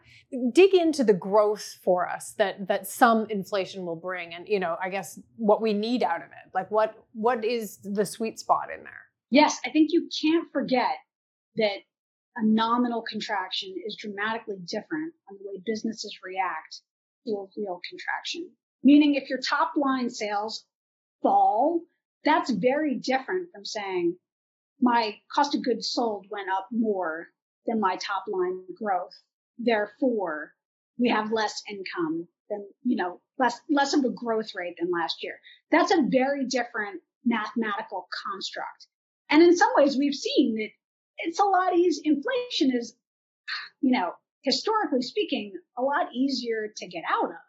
Dig 0.51 0.73
into 0.73 1.03
the 1.03 1.13
growth 1.13 1.77
for 1.83 2.09
us 2.09 2.33
that 2.39 2.67
that 2.67 2.87
some 2.87 3.27
inflation 3.29 3.85
will 3.85 3.95
bring 3.95 4.33
and 4.33 4.47
you 4.47 4.59
know 4.59 4.75
i 4.81 4.89
guess 4.89 5.19
what 5.37 5.61
we 5.61 5.73
need 5.73 6.01
out 6.01 6.17
of 6.17 6.31
it. 6.31 6.51
Like 6.53 6.71
what 6.71 6.95
what 7.13 7.45
is 7.45 7.77
the 7.83 8.05
sweet 8.05 8.39
spot 8.39 8.69
in 8.75 8.83
there? 8.83 9.05
Yes 9.29 9.59
i 9.65 9.69
think 9.69 9.89
you 9.91 10.09
can't 10.21 10.51
forget 10.51 10.97
that 11.57 11.77
a 12.35 12.45
nominal 12.45 13.01
contraction 13.01 13.75
is 13.85 13.95
dramatically 13.95 14.57
different 14.65 15.13
on 15.29 15.37
the 15.37 15.45
way 15.45 15.61
businesses 15.65 16.17
react 16.23 16.81
to 17.25 17.31
a 17.33 17.45
real 17.59 17.79
contraction. 17.89 18.49
Meaning 18.83 19.15
if 19.15 19.29
your 19.29 19.39
top 19.39 19.73
line 19.75 20.09
sales 20.09 20.65
fall, 21.21 21.81
that's 22.25 22.49
very 22.49 22.95
different 22.95 23.49
from 23.53 23.65
saying 23.65 24.17
my 24.81 25.15
cost 25.33 25.55
of 25.55 25.63
goods 25.63 25.89
sold 25.91 26.25
went 26.29 26.49
up 26.49 26.67
more 26.71 27.27
than 27.65 27.79
my 27.79 27.95
top 27.97 28.25
line 28.27 28.63
growth. 28.75 29.13
Therefore, 29.57 30.53
we 30.97 31.09
have 31.09 31.31
less 31.31 31.61
income 31.69 32.27
than, 32.49 32.67
you 32.83 32.95
know, 32.95 33.21
less, 33.37 33.59
less 33.69 33.93
of 33.93 34.03
a 34.03 34.09
growth 34.09 34.53
rate 34.55 34.75
than 34.79 34.91
last 34.91 35.23
year. 35.23 35.39
That's 35.71 35.91
a 35.91 36.05
very 36.09 36.45
different 36.45 37.01
mathematical 37.25 38.07
construct. 38.25 38.87
And 39.29 39.41
in 39.41 39.55
some 39.55 39.69
ways, 39.75 39.97
we've 39.97 40.15
seen 40.15 40.55
that 40.55 40.69
it's 41.17 41.39
a 41.39 41.45
lot 41.45 41.75
easier. 41.75 42.13
Inflation 42.13 42.71
is, 42.75 42.95
you 43.81 43.91
know, 43.91 44.13
historically 44.43 45.01
speaking, 45.01 45.53
a 45.77 45.81
lot 45.81 46.13
easier 46.13 46.71
to 46.75 46.87
get 46.87 47.03
out 47.09 47.29
of 47.29 47.43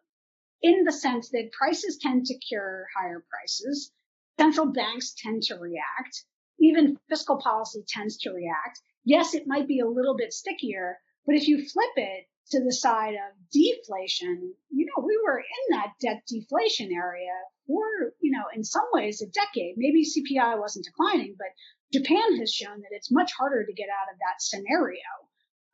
in 0.62 0.84
the 0.84 0.92
sense 0.92 1.28
that 1.30 1.52
prices 1.52 1.98
tend 2.00 2.26
to 2.26 2.38
cure 2.38 2.86
higher 2.96 3.24
prices. 3.28 3.92
Central 4.38 4.66
banks 4.66 5.14
tend 5.16 5.42
to 5.42 5.56
react. 5.56 6.24
Even 6.58 6.98
fiscal 7.08 7.38
policy 7.38 7.84
tends 7.86 8.16
to 8.18 8.30
react. 8.30 8.80
Yes, 9.04 9.34
it 9.34 9.46
might 9.46 9.68
be 9.68 9.80
a 9.80 9.88
little 9.88 10.16
bit 10.16 10.32
stickier, 10.32 10.98
but 11.26 11.36
if 11.36 11.48
you 11.48 11.68
flip 11.68 11.92
it 11.96 12.26
to 12.50 12.62
the 12.62 12.72
side 12.72 13.14
of 13.14 13.50
deflation, 13.52 14.54
you 14.70 14.86
know, 14.86 15.04
we 15.04 15.18
were 15.24 15.38
in 15.38 15.76
that 15.76 15.92
debt 16.00 16.22
deflation 16.26 16.90
area 16.92 17.32
for, 17.66 18.14
you 18.20 18.30
know, 18.30 18.44
in 18.54 18.64
some 18.64 18.86
ways 18.92 19.22
a 19.22 19.26
decade. 19.26 19.74
Maybe 19.76 20.04
CPI 20.04 20.58
wasn't 20.58 20.86
declining, 20.86 21.36
but 21.38 21.48
Japan 21.94 22.38
has 22.40 22.52
shown 22.52 22.80
that 22.80 22.90
it's 22.90 23.10
much 23.10 23.30
harder 23.38 23.64
to 23.64 23.72
get 23.72 23.88
out 23.88 24.12
of 24.12 24.18
that 24.18 24.42
scenario 24.42 25.14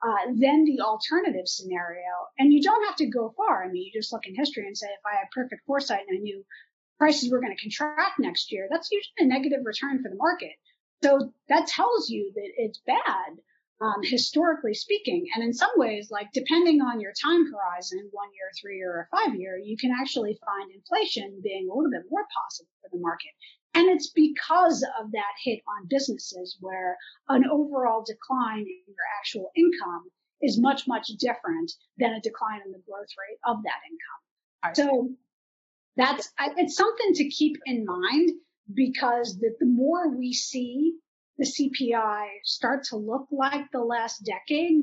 uh, 0.05 0.27
than 0.37 0.65
the 0.65 0.81
alternative 0.81 1.49
scenario. 1.49 2.13
And 2.39 2.53
you 2.53 2.63
don't 2.63 2.85
have 2.85 2.97
to 2.97 3.07
go 3.07 3.33
far. 3.37 3.65
I 3.65 3.69
mean, 3.69 3.85
you 3.85 3.93
just 3.93 4.13
look 4.13 4.27
in 4.27 4.35
history 4.35 4.67
and 4.67 4.77
say, 4.77 4.89
if 4.89 5.05
I 5.07 5.17
had 5.17 5.33
perfect 5.35 5.65
foresight 5.67 6.05
and 6.09 6.19
I 6.19 6.21
knew 6.21 6.45
prices 6.99 7.31
were 7.31 7.41
going 7.41 7.57
to 7.57 7.63
contract 7.63 8.19
next 8.19 8.53
year, 8.53 8.69
that's 8.71 8.91
usually 8.91 9.25
a 9.25 9.33
negative 9.33 9.61
return 9.65 10.03
for 10.03 10.11
the 10.11 10.17
market. 10.17 10.53
So 11.03 11.33
that 11.49 11.67
tells 11.67 12.11
you 12.11 12.31
that 12.35 12.51
it's 12.57 12.81
bad 12.87 13.41
um, 13.81 14.03
historically 14.03 14.75
speaking. 14.75 15.27
And 15.35 15.43
in 15.43 15.55
some 15.55 15.73
ways, 15.77 16.11
like 16.11 16.29
depending 16.33 16.83
on 16.83 17.01
your 17.01 17.13
time 17.17 17.51
horizon, 17.51 18.09
one 18.13 18.29
year, 18.35 18.51
three 18.61 18.77
year, 18.77 18.93
or 18.93 19.09
five 19.11 19.35
year, 19.35 19.59
you 19.59 19.77
can 19.79 19.91
actually 19.99 20.39
find 20.45 20.71
inflation 20.71 21.41
being 21.43 21.69
a 21.69 21.75
little 21.75 21.91
bit 21.91 22.05
more 22.11 22.27
positive 22.37 22.73
for 22.83 22.91
the 22.93 23.01
market. 23.01 23.33
And 23.75 23.89
it's 23.89 24.11
because 24.11 24.83
of 25.01 25.13
that 25.13 25.33
hit 25.45 25.61
on 25.69 25.87
businesses 25.89 26.57
where 26.61 26.97
an 27.29 27.45
overall 27.51 28.05
decline 28.05 28.61
in 28.61 28.83
your 28.87 29.07
actual 29.19 29.51
income 29.57 30.11
is 30.43 30.61
much, 30.61 30.89
much 30.89 31.07
different 31.19 31.73
than 31.99 32.13
a 32.13 32.21
decline 32.21 32.61
in 32.65 32.73
the 32.73 32.83
growth 32.87 33.09
rate 33.19 33.39
of 33.47 33.63
that 33.63 33.81
income. 33.89 34.75
So 34.75 35.11
that's, 35.97 36.33
it's 36.57 36.77
something 36.77 37.15
to 37.15 37.29
keep 37.29 37.57
in 37.67 37.85
mind 37.85 38.31
because 38.73 39.39
the, 39.39 39.55
the 39.61 39.67
more 39.67 40.09
we 40.17 40.33
see 40.33 40.95
the 41.39 41.47
CPI 41.47 42.27
start 42.45 42.85
to 42.85 42.97
look 42.97 43.27
like 43.31 43.71
the 43.73 43.81
last 43.81 44.25
decade, 44.25 44.83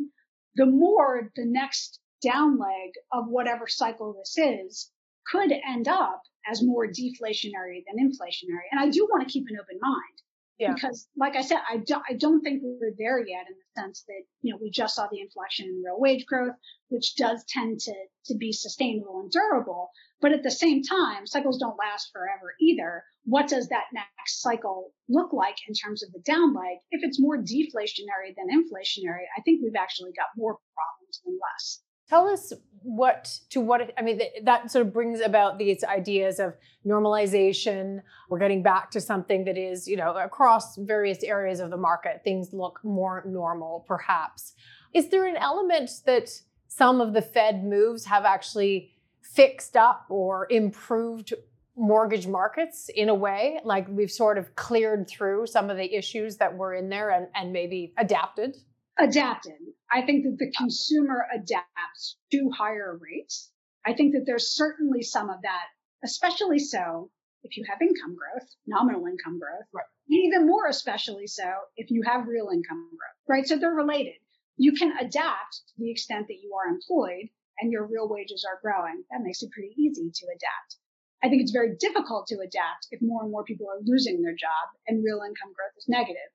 the 0.56 0.65
more 0.65 1.32
the 1.36 1.45
next 1.45 2.00
down 2.23 2.58
leg 2.58 2.91
of 3.12 3.28
whatever 3.28 3.67
cycle 3.67 4.13
this 4.13 4.38
is 4.38 4.91
could 5.32 5.52
end 5.52 5.88
up 5.88 6.21
as 6.49 6.63
more 6.63 6.88
deflationary 6.88 7.83
than 7.86 8.03
inflationary. 8.03 8.67
And 8.71 8.79
I 8.79 8.89
do 8.89 9.07
want 9.12 9.27
to 9.27 9.31
keep 9.31 9.45
an 9.49 9.57
open 9.60 9.77
mind. 9.81 10.21
Yeah. 10.60 10.73
Because, 10.73 11.07
like 11.15 11.36
I 11.36 11.41
said, 11.41 11.60
I, 11.69 11.77
do, 11.77 11.97
I 12.10 12.13
don't 12.13 12.41
think 12.41 12.63
we're 12.63 12.93
there 12.97 13.19
yet 13.19 13.45
in 13.47 13.53
the 13.53 13.81
sense 13.81 14.03
that, 14.07 14.23
you 14.41 14.51
know, 14.51 14.60
we 14.60 14.71
just 14.71 14.95
saw 14.95 15.07
the 15.12 15.19
inflection 15.19 15.67
in 15.67 15.83
real 15.86 15.99
wage 15.99 16.25
growth, 16.25 16.55
which 16.89 17.15
does 17.15 17.45
tend 17.47 17.79
to, 17.81 17.93
to 18.25 18.36
be 18.36 18.51
sustainable 18.51 19.19
and 19.19 19.29
durable. 19.29 19.91
But 20.19 20.31
at 20.31 20.41
the 20.41 20.49
same 20.49 20.81
time, 20.81 21.27
cycles 21.27 21.60
don't 21.60 21.77
last 21.77 22.10
forever 22.12 22.55
either. 22.60 23.03
What 23.25 23.47
does 23.47 23.67
that 23.67 23.93
next 23.93 24.41
cycle 24.41 24.93
look 25.07 25.31
like 25.31 25.57
in 25.67 25.75
terms 25.75 26.01
of 26.01 26.12
the 26.12 26.21
down 26.25 26.55
leg? 26.55 26.77
If 26.89 27.03
it's 27.03 27.21
more 27.21 27.38
deflationary 27.38 28.33
than 28.36 28.49
inflationary, 28.49 29.25
I 29.38 29.41
think 29.45 29.62
we've 29.62 29.75
actually 29.75 30.13
got 30.13 30.33
more 30.36 30.57
problems 30.73 31.21
than 31.23 31.38
less. 31.38 31.83
Tell 32.10 32.28
us 32.28 32.54
what 32.84 33.39
to 33.50 33.60
what 33.60 33.93
I 33.98 34.02
mean 34.02 34.22
that 34.43 34.72
sort 34.72 34.88
of 34.88 34.93
brings 34.93 35.20
about 35.20 35.58
these 35.58 35.84
ideas 35.84 36.39
of 36.39 36.56
normalization. 36.86 38.02
We're 38.30 38.39
getting 38.39 38.63
back 38.63 38.91
to 38.91 39.02
something 39.02 39.43
that 39.46 39.58
is, 39.58 39.88
you 39.88 39.98
know, 39.98 40.15
across 40.15 40.78
various 40.78 41.22
areas 41.24 41.60
of 41.60 41.70
the 41.70 41.78
market, 41.78 42.22
things 42.24 42.54
look 42.54 42.80
more 42.84 43.24
normal 43.28 43.84
perhaps. 43.88 44.54
Is 44.93 45.10
there 45.10 45.28
an 45.28 45.36
element 45.36 45.89
that 46.06 46.30
some 46.67 47.02
of 47.02 47.13
the 47.13 47.22
Fed 47.22 47.63
moves 47.63 48.06
have 48.06 48.24
actually 48.24 48.91
fixed 49.22 49.76
up 49.76 50.06
or 50.10 50.48
improved 50.50 51.34
mortgage 51.76 52.26
markets 52.26 52.89
in 52.96 53.10
a 53.10 53.15
way? 53.15 53.60
Like 53.65 53.86
we've 53.89 54.12
sort 54.12 54.38
of 54.38 54.56
cleared 54.56 55.10
through 55.10 55.48
some 55.48 55.70
of 55.70 55.76
the 55.76 55.93
issues 55.93 56.38
that 56.38 56.56
were 56.56 56.74
in 56.74 56.88
there 56.88 57.10
and, 57.10 57.28
and 57.36 57.52
maybe 57.52 57.93
adapted? 57.98 58.56
Adapted. 58.99 59.60
I 59.91 60.01
think 60.01 60.23
that 60.23 60.38
the 60.38 60.51
consumer 60.51 61.25
adapts 61.33 62.17
to 62.31 62.49
higher 62.49 62.97
rates. 62.97 63.51
I 63.86 63.93
think 63.93 64.13
that 64.13 64.25
there's 64.25 64.55
certainly 64.55 65.03
some 65.03 65.29
of 65.29 65.41
that, 65.43 65.67
especially 66.03 66.60
so 66.60 67.12
if 67.43 67.55
you 67.55 67.63
have 67.69 67.81
income 67.81 68.15
growth, 68.15 68.49
nominal 68.65 69.05
income 69.05 69.39
growth, 69.39 69.67
right. 69.71 69.86
even 70.10 70.47
more 70.47 70.67
especially 70.67 71.27
so 71.27 71.47
if 71.75 71.91
you 71.91 72.01
have 72.03 72.27
real 72.27 72.49
income 72.49 72.89
growth, 72.89 73.19
right? 73.27 73.47
So 73.47 73.57
they're 73.57 73.71
related. 73.71 74.17
You 74.57 74.73
can 74.73 74.97
adapt 74.97 75.53
to 75.53 75.73
the 75.77 75.91
extent 75.91 76.27
that 76.27 76.41
you 76.41 76.53
are 76.55 76.67
employed 76.73 77.29
and 77.60 77.71
your 77.71 77.86
real 77.86 78.10
wages 78.10 78.43
are 78.49 78.60
growing. 78.62 79.03
That 79.12 79.21
makes 79.21 79.43
it 79.43 79.51
pretty 79.51 79.73
easy 79.77 80.10
to 80.10 80.25
adapt. 80.25 80.77
I 81.23 81.29
think 81.29 81.41
it's 81.41 81.51
very 81.51 81.75
difficult 81.79 82.27
to 82.27 82.39
adapt 82.39 82.88
if 82.91 83.01
more 83.01 83.21
and 83.21 83.31
more 83.31 83.43
people 83.43 83.67
are 83.69 83.81
losing 83.86 84.21
their 84.21 84.36
job 84.36 84.73
and 84.88 85.03
real 85.03 85.21
income 85.21 85.53
growth 85.53 85.77
is 85.77 85.88
negative. 85.88 86.29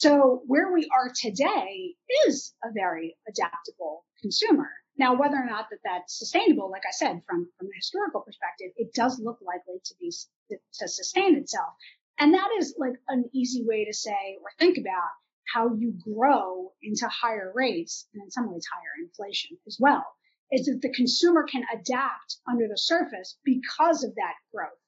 So 0.00 0.40
where 0.46 0.72
we 0.72 0.88
are 0.96 1.12
today 1.14 1.94
is 2.26 2.54
a 2.64 2.72
very 2.72 3.18
adaptable 3.28 4.06
consumer. 4.22 4.70
Now, 4.96 5.14
whether 5.14 5.36
or 5.36 5.44
not 5.44 5.66
that 5.70 5.80
that's 5.84 6.18
sustainable, 6.18 6.70
like 6.70 6.84
I 6.88 6.92
said, 6.92 7.20
from, 7.28 7.50
from 7.58 7.66
a 7.66 7.76
historical 7.76 8.22
perspective, 8.22 8.72
it 8.76 8.94
does 8.94 9.20
look 9.20 9.38
likely 9.42 9.78
to 9.84 9.94
be, 10.00 10.10
to 10.48 10.88
sustain 10.88 11.36
itself. 11.36 11.74
And 12.18 12.32
that 12.32 12.48
is 12.58 12.74
like 12.78 12.94
an 13.08 13.28
easy 13.34 13.62
way 13.62 13.84
to 13.84 13.92
say 13.92 14.38
or 14.42 14.50
think 14.58 14.78
about 14.78 15.10
how 15.52 15.74
you 15.74 15.92
grow 16.02 16.72
into 16.82 17.06
higher 17.08 17.52
rates 17.54 18.08
and 18.14 18.22
in 18.22 18.30
some 18.30 18.50
ways 18.50 18.64
higher 18.72 19.04
inflation 19.04 19.58
as 19.66 19.76
well, 19.78 20.06
is 20.50 20.64
that 20.64 20.80
the 20.80 20.94
consumer 20.94 21.44
can 21.44 21.64
adapt 21.74 22.38
under 22.48 22.68
the 22.68 22.78
surface 22.78 23.36
because 23.44 24.02
of 24.02 24.14
that 24.14 24.34
growth. 24.50 24.79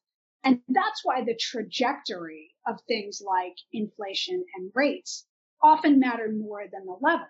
And 0.44 0.60
that's 0.68 1.04
why 1.04 1.22
the 1.22 1.36
trajectory 1.36 2.54
of 2.66 2.80
things 2.82 3.22
like 3.24 3.56
inflation 3.72 4.44
and 4.56 4.72
rates 4.74 5.26
often 5.62 6.00
matter 6.00 6.30
more 6.32 6.64
than 6.66 6.84
the 6.84 6.96
level. 7.00 7.28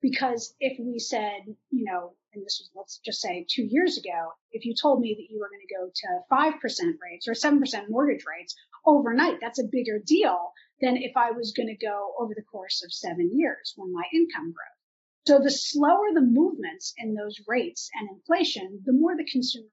Because 0.00 0.54
if 0.58 0.78
we 0.78 0.98
said, 0.98 1.56
you 1.70 1.84
know, 1.84 2.14
and 2.32 2.44
this 2.44 2.60
was, 2.60 2.70
let's 2.74 2.98
just 2.98 3.20
say 3.20 3.46
two 3.48 3.64
years 3.64 3.96
ago, 3.96 4.32
if 4.52 4.64
you 4.64 4.74
told 4.74 5.00
me 5.00 5.14
that 5.14 5.32
you 5.32 5.40
were 5.40 5.48
going 5.48 5.66
to 5.66 5.74
go 5.74 5.90
to 5.94 6.24
5% 6.30 6.98
rates 7.00 7.28
or 7.28 7.32
7% 7.32 7.88
mortgage 7.88 8.24
rates 8.24 8.54
overnight, 8.84 9.38
that's 9.40 9.60
a 9.60 9.68
bigger 9.70 9.98
deal 9.98 10.52
than 10.80 10.96
if 10.96 11.16
I 11.16 11.32
was 11.32 11.52
going 11.52 11.68
to 11.68 11.86
go 11.86 12.14
over 12.18 12.34
the 12.34 12.42
course 12.42 12.82
of 12.84 12.92
seven 12.92 13.30
years 13.36 13.74
when 13.76 13.92
my 13.92 14.04
income 14.12 14.52
grows. 14.52 14.78
So 15.26 15.38
the 15.38 15.50
slower 15.50 16.12
the 16.14 16.22
movements 16.22 16.94
in 16.96 17.14
those 17.14 17.40
rates 17.46 17.90
and 17.94 18.08
inflation, 18.10 18.82
the 18.84 18.92
more 18.92 19.16
the 19.16 19.28
consumer 19.30 19.68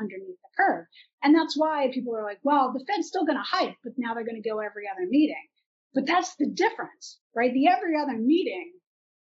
underneath 0.00 0.38
the 0.42 0.56
curve. 0.56 0.86
And 1.22 1.34
that's 1.34 1.56
why 1.56 1.90
people 1.92 2.14
are 2.16 2.22
like, 2.22 2.40
well, 2.42 2.72
the 2.72 2.84
Fed's 2.84 3.08
still 3.08 3.24
going 3.24 3.38
to 3.38 3.42
hike, 3.42 3.76
but 3.82 3.94
now 3.96 4.14
they're 4.14 4.24
going 4.24 4.40
to 4.40 4.48
go 4.48 4.60
every 4.60 4.84
other 4.88 5.06
meeting. 5.08 5.46
But 5.94 6.06
that's 6.06 6.36
the 6.36 6.46
difference, 6.46 7.18
right? 7.34 7.52
The 7.52 7.68
every 7.68 7.96
other 7.96 8.16
meeting, 8.18 8.72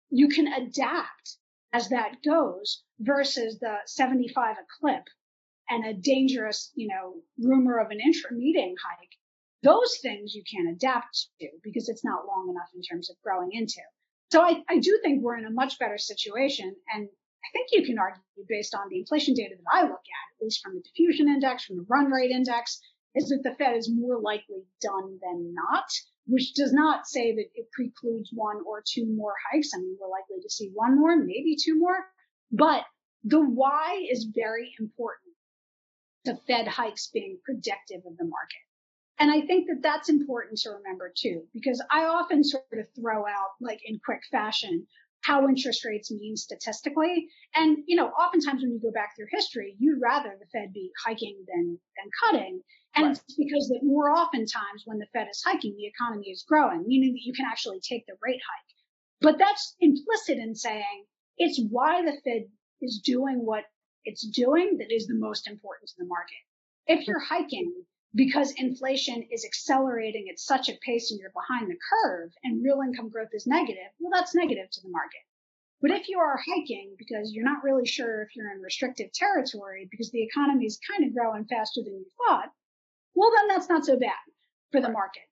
you 0.10 0.28
can 0.28 0.48
adapt 0.48 1.38
as 1.74 1.90
that 1.90 2.22
goes 2.24 2.84
versus 3.00 3.60
the 3.60 3.78
75 3.86 4.58
a 4.58 4.66
clip 4.80 5.04
and 5.70 5.86
a 5.86 5.94
dangerous, 5.94 6.72
you 6.76 6.88
know, 6.88 7.22
rumor 7.38 7.80
of 7.80 7.92
an 7.92 8.00
intra 8.00 8.32
meeting 8.34 8.76
hike. 8.84 9.10
Those 9.62 9.98
things 10.02 10.34
you 10.34 10.44
can't 10.50 10.70
adapt 10.70 11.28
to 11.42 11.50
because 11.64 11.90
it's 11.90 12.06
not 12.06 12.26
long 12.26 12.50
enough 12.50 12.70
in 12.74 12.82
terms 12.82 13.10
of 13.10 13.18
growing 13.24 13.50
into. 13.52 13.82
So 14.32 14.42
I, 14.42 14.64
I 14.70 14.80
do 14.80 15.00
think 15.04 15.22
we're 15.22 15.38
in 15.38 15.46
a 15.46 15.52
much 15.52 15.80
better 15.80 15.98
situation. 15.98 16.76
And 16.94 17.10
I 17.44 17.48
think 17.52 17.70
you 17.72 17.86
can 17.86 17.98
argue 17.98 18.22
based 18.48 18.76
on 18.76 18.90
the 18.90 19.00
inflation 19.00 19.34
data 19.34 19.56
that 19.56 19.72
I 19.72 19.84
look 19.84 19.92
at, 19.92 20.36
at 20.36 20.44
least 20.44 20.62
from 20.62 20.76
the 20.76 20.82
diffusion 20.82 21.28
index, 21.28 21.66
from 21.66 21.78
the 21.78 21.86
run 21.90 22.12
rate 22.12 22.32
index, 22.32 22.82
is 23.16 23.30
that 23.30 23.42
the 23.44 23.56
Fed 23.56 23.76
is 23.76 23.92
more 23.92 24.20
likely 24.20 24.66
done 24.82 25.20
than 25.22 25.54
not, 25.54 25.90
which 26.28 26.54
does 26.54 26.74
not 26.74 27.08
say 27.08 27.34
that 27.34 27.50
it 27.56 27.72
precludes 27.72 28.30
one 28.34 28.62
or 28.68 28.84
two 28.86 29.06
more 29.06 29.34
hikes. 29.52 29.72
I 29.74 29.80
mean, 29.80 29.98
we're 30.00 30.10
likely 30.10 30.42
to 30.42 30.50
see 30.50 30.70
one 30.74 31.00
more, 31.00 31.16
maybe 31.16 31.56
two 31.56 31.80
more, 31.80 32.06
but 32.52 32.84
the 33.24 33.40
why 33.40 34.06
is 34.10 34.32
very 34.34 34.74
important. 34.80 35.34
The 36.26 36.40
Fed 36.48 36.68
hikes 36.68 37.08
being 37.08 37.40
predictive 37.44 38.06
of 38.06 38.18
the 38.18 38.26
market. 38.26 38.64
And 39.18 39.32
I 39.32 39.42
think 39.46 39.68
that 39.68 39.82
that's 39.82 40.08
important 40.08 40.60
to 40.60 40.70
remember 40.70 41.12
too, 41.16 41.44
because 41.54 41.84
I 41.92 42.06
often 42.06 42.44
sort 42.44 42.64
of 42.72 42.88
throw 42.96 43.26
out 43.28 43.52
like 43.60 43.82
in 43.84 44.00
quick 44.04 44.22
fashion 44.32 44.88
how 45.22 45.48
interest 45.48 45.86
rates 45.86 46.12
mean 46.12 46.36
statistically. 46.38 47.28
And, 47.56 47.80
you 47.88 47.96
know, 47.96 48.08
oftentimes 48.08 48.62
when 48.62 48.72
you 48.72 48.80
go 48.82 48.92
back 48.92 49.16
through 49.16 49.28
history, 49.32 49.76
you'd 49.80 50.02
rather 50.02 50.36
the 50.40 50.46
Fed 50.48 50.74
be 50.74 50.92
hiking 51.06 51.38
than, 51.48 51.80
than 51.98 52.12
cutting. 52.24 52.62
And 52.96 53.06
right. 53.06 53.12
it's 53.12 53.36
because 53.36 53.68
that 53.70 53.82
more 53.84 54.10
oftentimes 54.10 54.84
when 54.86 54.98
the 54.98 55.08
Fed 55.14 55.28
is 55.30 55.44
hiking, 55.46 55.76
the 55.76 55.88
economy 55.88 56.30
is 56.30 56.46
growing, 56.48 56.86
meaning 56.88 57.14
that 57.14 57.24
you 57.24 57.34
can 57.34 57.46
actually 57.46 57.80
take 57.82 58.06
the 58.08 58.18
rate 58.22 58.42
hike. 58.42 58.76
But 59.22 59.38
that's 59.38 59.76
implicit 59.80 60.38
in 60.38 60.56
saying 60.56 61.06
it's 61.38 61.62
why 61.70 62.04
the 62.04 62.18
Fed 62.24 62.48
is 62.82 63.02
doing 63.04 63.46
what 63.46 63.66
it's 64.06 64.26
doing 64.26 64.78
that 64.78 64.92
is 64.92 65.08
the 65.08 65.16
most 65.16 65.48
important 65.48 65.90
to 65.90 65.96
the 65.98 66.06
market. 66.06 66.38
If 66.88 67.08
you're 67.08 67.20
hiking 67.20 67.74
because 68.16 68.54
inflation 68.58 69.28
is 69.32 69.46
accelerating 69.46 70.28
at 70.30 70.40
such 70.40 70.68
a 70.68 70.78
pace 70.86 71.12
and 71.12 71.20
you're 71.20 71.32
behind 71.32 71.70
the 71.70 71.78
curve 71.78 72.32
and 72.44 72.64
real 72.64 72.82
income 72.82 73.10
growth 73.10 73.30
is 73.34 73.46
negative, 73.46 73.92
well, 74.00 74.12
that's 74.14 74.34
negative 74.34 74.70
to 74.72 74.82
the 74.82 74.90
market. 74.90 75.22
But 75.82 75.92
if 75.92 76.10
you 76.10 76.20
are 76.20 76.38
hiking 76.38 76.96
because 76.98 77.32
you're 77.32 77.46
not 77.46 77.64
really 77.64 77.86
sure 77.86 78.24
if 78.24 78.36
you're 78.36 78.52
in 78.52 78.62
restrictive 78.62 79.14
territory 79.14 79.88
because 79.90 80.12
the 80.12 80.24
economy 80.24 80.66
is 80.66 80.80
kind 80.90 81.08
of 81.08 81.16
growing 81.16 81.46
faster 81.46 81.82
than 81.84 81.94
you 81.94 82.06
thought, 82.18 82.52
well, 83.14 83.32
then 83.36 83.48
that's 83.48 83.70
not 83.70 83.86
so 83.86 83.98
bad 83.98 84.12
for 84.72 84.82
the 84.82 84.92
market. 84.92 85.24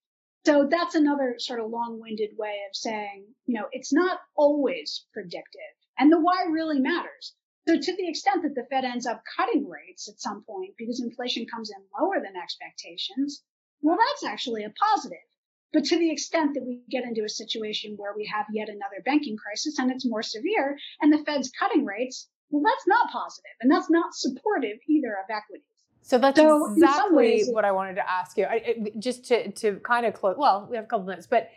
So 0.46 0.66
that's 0.66 0.96
another 0.96 1.36
sort 1.40 1.60
of 1.60 1.70
long-winded 1.70 2.38
way 2.38 2.60
of 2.70 2.76
saying, 2.76 3.26
you 3.46 3.60
know, 3.60 3.68
it's 3.72 3.92
not 3.92 4.20
always 4.36 5.06
predictive 5.12 5.76
and 5.98 6.12
the 6.12 6.20
why 6.20 6.46
really 6.50 6.80
matters. 6.80 7.34
So 7.68 7.78
to 7.78 7.96
the 7.98 8.08
extent 8.08 8.44
that 8.44 8.56
the 8.56 8.66
Fed 8.70 8.86
ends 8.86 9.06
up 9.06 9.24
cutting 9.36 9.68
rates 9.68 10.08
at 10.08 10.22
some 10.22 10.44
point 10.44 10.76
because 10.78 11.02
inflation 11.02 11.46
comes 11.54 11.70
in 11.70 11.84
lower 12.00 12.22
than 12.24 12.42
expectations, 12.42 13.44
well, 13.82 13.98
that's 13.98 14.24
actually 14.32 14.64
a 14.64 14.74
positive. 14.94 15.18
But 15.74 15.84
to 15.86 16.00
the 16.00 16.10
extent 16.10 16.54
that 16.54 16.64
we 16.66 16.82
get 16.90 17.04
into 17.04 17.26
a 17.26 17.30
situation 17.30 17.96
where 17.98 18.14
we 18.16 18.26
have 18.34 18.46
yet 18.54 18.70
another 18.70 19.04
banking 19.04 19.36
crisis 19.36 19.78
and 19.80 19.92
it's 19.92 20.06
more 20.06 20.24
severe 20.24 20.78
and 21.02 21.12
the 21.12 21.24
Fed's 21.26 21.52
cutting 21.60 21.84
rates, 21.84 22.30
well, 22.50 22.64
that's 22.64 22.88
not 22.88 23.12
positive 23.12 23.52
and 23.60 23.70
that's 23.70 23.90
not 23.90 24.16
supportive 24.16 24.78
either 24.88 25.18
of 25.22 25.30
equities. 25.30 25.66
So 26.02 26.18
that's 26.18 26.40
so 26.40 26.72
exactly 26.72 27.18
ways, 27.18 27.50
what 27.52 27.66
I 27.66 27.74
wanted 27.74 27.96
to 27.96 28.10
ask 28.10 28.38
you. 28.38 28.46
I, 28.46 28.56
it, 28.66 29.00
just 29.00 29.26
to, 29.26 29.52
to 29.52 29.82
kind 29.82 30.06
of 30.06 30.14
close, 30.14 30.38
well, 30.38 30.68
we 30.70 30.78
have 30.78 30.86
a 30.86 30.88
couple 30.88 31.06
minutes, 31.06 31.28
but 31.28 31.50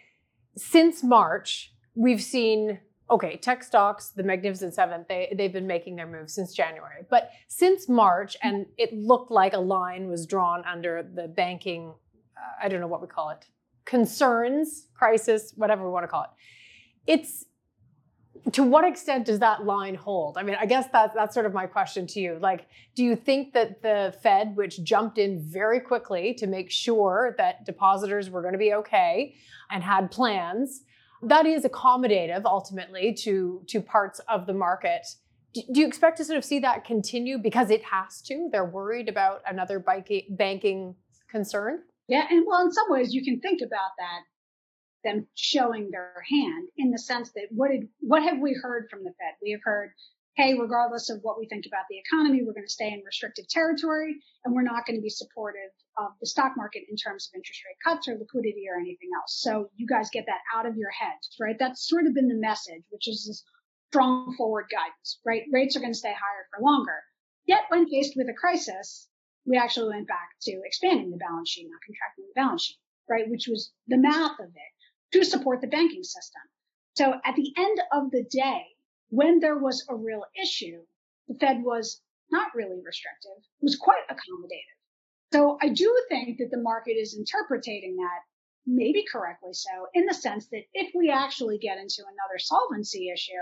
since 0.57 1.05
March, 1.05 1.73
we've 1.95 2.21
seen 2.21 2.81
okay, 3.11 3.37
tech 3.37 3.63
stocks, 3.65 4.11
the 4.11 4.23
Magnificent 4.23 4.75
Seven, 4.75 5.05
they, 5.09 5.33
they've 5.37 5.53
been 5.53 5.67
making 5.67 5.97
their 5.97 6.07
moves 6.07 6.35
since 6.35 6.55
January. 6.55 7.05
But 7.09 7.31
since 7.49 7.89
March, 7.89 8.37
and 8.43 8.67
it 8.79 8.93
looked 8.93 9.31
like 9.31 9.53
a 9.53 9.59
line 9.59 10.09
was 10.09 10.27
drawn 10.27 10.65
under 10.65 11.03
the 11.03 11.27
banking, 11.27 11.93
uh, 12.37 12.65
I 12.65 12.69
don't 12.69 12.81
know 12.81 12.87
what 12.87 13.03
we 13.03 13.09
call 13.09 13.31
it, 13.31 13.47
concerns, 13.85 14.87
crisis, 14.95 15.53
whatever 15.57 15.85
we 15.85 15.91
want 15.91 16.05
to 16.05 16.09
call 16.09 16.23
it. 16.23 16.31
It's 17.07 17.47
to 18.53 18.63
what 18.63 18.85
extent 18.85 19.27
does 19.27 19.39
that 19.41 19.65
line 19.65 19.95
hold? 19.95 20.39
I 20.39 20.43
mean, 20.43 20.57
I 20.59 20.65
guess 20.65 20.87
that, 20.93 21.13
that's 21.15 21.35
sort 21.35 21.47
of 21.47 21.53
my 21.53 21.67
question 21.67 22.07
to 22.09 22.21
you. 22.21 22.39
Like, 22.41 22.67
do 22.95 23.05
you 23.05 23.15
think 23.15 23.53
that 23.53 23.83
the 23.83 24.15
Fed, 24.23 24.57
which 24.57 24.83
jumped 24.83 25.19
in 25.19 25.41
very 25.41 25.81
quickly 25.81 26.33
to 26.35 26.47
make 26.47 26.71
sure 26.71 27.35
that 27.37 27.67
depositors 27.67 28.31
were 28.31 28.41
going 28.41 28.55
to 28.55 28.59
be 28.59 28.73
okay 28.75 29.35
and 29.71 29.83
had 29.83 30.11
plans, 30.11 30.85
that 31.23 31.47
is 31.47 31.65
accommodative 31.65 32.45
ultimately 32.45 33.15
to 33.15 33.63
to 33.69 33.81
parts 33.81 34.21
of 34.29 34.47
the 34.47 34.55
market. 34.55 35.07
Do, 35.53 35.63
do 35.73 35.81
you 35.81 35.87
expect 35.87 36.17
to 36.19 36.25
sort 36.25 36.39
of 36.39 36.45
see 36.45 36.61
that 36.61 36.85
continue 36.85 37.39
because 37.39 37.71
it 37.71 37.83
has 37.85 38.23
to? 38.23 38.49
They're 38.53 38.65
worried 38.65 39.09
about 39.09 39.43
another 39.47 39.79
banking 39.79 40.25
banking 40.31 40.95
concern. 41.31 41.81
Yeah, 42.09 42.27
and 42.29 42.45
well, 42.47 42.63
in 42.63 42.73
some 42.73 42.91
ways, 42.91 43.15
you 43.15 43.25
can 43.25 43.41
think 43.41 43.61
about 43.61 43.93
that 43.99 44.21
them 45.03 45.27
showing 45.35 45.91
their 45.91 46.23
hand 46.29 46.69
in 46.77 46.91
the 46.91 46.99
sense 46.99 47.31
that 47.33 47.47
what 47.51 47.71
did 47.71 47.89
what 48.01 48.23
have 48.23 48.39
we 48.39 48.59
heard 48.63 48.89
from 48.91 49.05
the 49.05 49.11
Fed? 49.11 49.35
We 49.43 49.53
have 49.53 49.61
heard 49.65 49.93
hey, 50.37 50.55
regardless 50.59 51.11
of 51.11 51.21
what 51.23 51.39
we 51.39 51.47
think 51.47 51.67
about 51.67 51.85
the 51.91 51.99
economy, 51.99 52.43
we're 52.43 52.55
going 52.55 52.67
to 52.67 52.73
stay 52.73 52.93
in 52.93 53.03
restrictive 53.05 53.49
territory 53.49 54.17
and 54.45 54.55
we're 54.55 54.63
not 54.63 54.87
going 54.87 54.97
to 54.97 55.03
be 55.03 55.11
supportive 55.11 55.71
of 55.99 56.13
the 56.21 56.27
stock 56.27 56.53
market 56.57 56.83
in 56.89 56.97
terms 56.97 57.29
of 57.29 57.37
interest 57.37 57.61
rate 57.67 57.77
cuts 57.85 58.09
or 58.09 58.17
liquidity 58.17 58.65
or 58.71 58.79
anything 58.79 59.11
else. 59.17 59.41
So 59.43 59.71
you 59.77 59.87
guys 59.87 60.09
get 60.13 60.27
that 60.27 60.41
out 60.55 60.67
of 60.67 60.77
your 60.77 60.91
heads, 60.91 61.37
right? 61.41 61.57
That's 61.59 61.89
sort 61.89 62.07
of 62.07 62.15
been 62.15 62.29
the 62.29 62.35
message, 62.35 62.83
which 62.91 63.09
is 63.09 63.27
this 63.27 63.45
strong 63.91 64.35
forward 64.37 64.67
guidance, 64.71 65.19
right? 65.27 65.43
Rates 65.53 65.77
are 65.77 65.81
going 65.81 65.93
to 65.93 65.99
stay 65.99 66.15
higher 66.15 66.47
for 66.55 66.65
longer. 66.65 67.03
Yet 67.47 67.65
when 67.69 67.89
faced 67.89 68.15
with 68.17 68.29
a 68.29 68.35
crisis, 68.35 69.09
we 69.45 69.59
actually 69.59 69.89
went 69.89 70.07
back 70.07 70.29
to 70.43 70.61
expanding 70.65 71.11
the 71.11 71.17
balance 71.17 71.51
sheet, 71.51 71.69
not 71.69 71.81
contracting 71.85 72.25
the 72.29 72.41
balance 72.41 72.65
sheet, 72.65 72.79
right? 73.09 73.29
Which 73.29 73.49
was 73.49 73.73
the 73.89 73.99
math 73.99 74.39
of 74.39 74.49
it 74.49 75.19
to 75.19 75.25
support 75.25 75.61
the 75.61 75.67
banking 75.67 76.05
system. 76.05 76.43
So 76.97 77.15
at 77.25 77.35
the 77.35 77.53
end 77.57 77.81
of 77.93 78.11
the 78.11 78.23
day, 78.23 78.63
when 79.11 79.41
there 79.41 79.59
was 79.59 79.85
a 79.89 79.95
real 79.95 80.25
issue, 80.41 80.81
the 81.29 81.35
Fed 81.35 81.63
was 81.63 82.01
not 82.31 82.55
really 82.55 82.81
restrictive, 82.85 83.45
was 83.61 83.77
quite 83.77 84.07
accommodative. 84.09 84.79
So 85.33 85.59
I 85.61 85.69
do 85.69 86.05
think 86.09 86.39
that 86.39 86.51
the 86.51 86.63
market 86.63 86.93
is 86.93 87.17
interpreting 87.17 87.97
that 87.97 88.21
maybe 88.67 89.05
correctly 89.11 89.53
so 89.53 89.89
in 89.95 90.07
the 90.07 90.15
sense 90.15 90.47
that 90.49 90.63
if 90.75 90.93
we 90.95 91.11
actually 91.11 91.59
get 91.59 91.79
into 91.79 92.03
another 92.03 92.39
solvency 92.39 93.11
issue, 93.13 93.33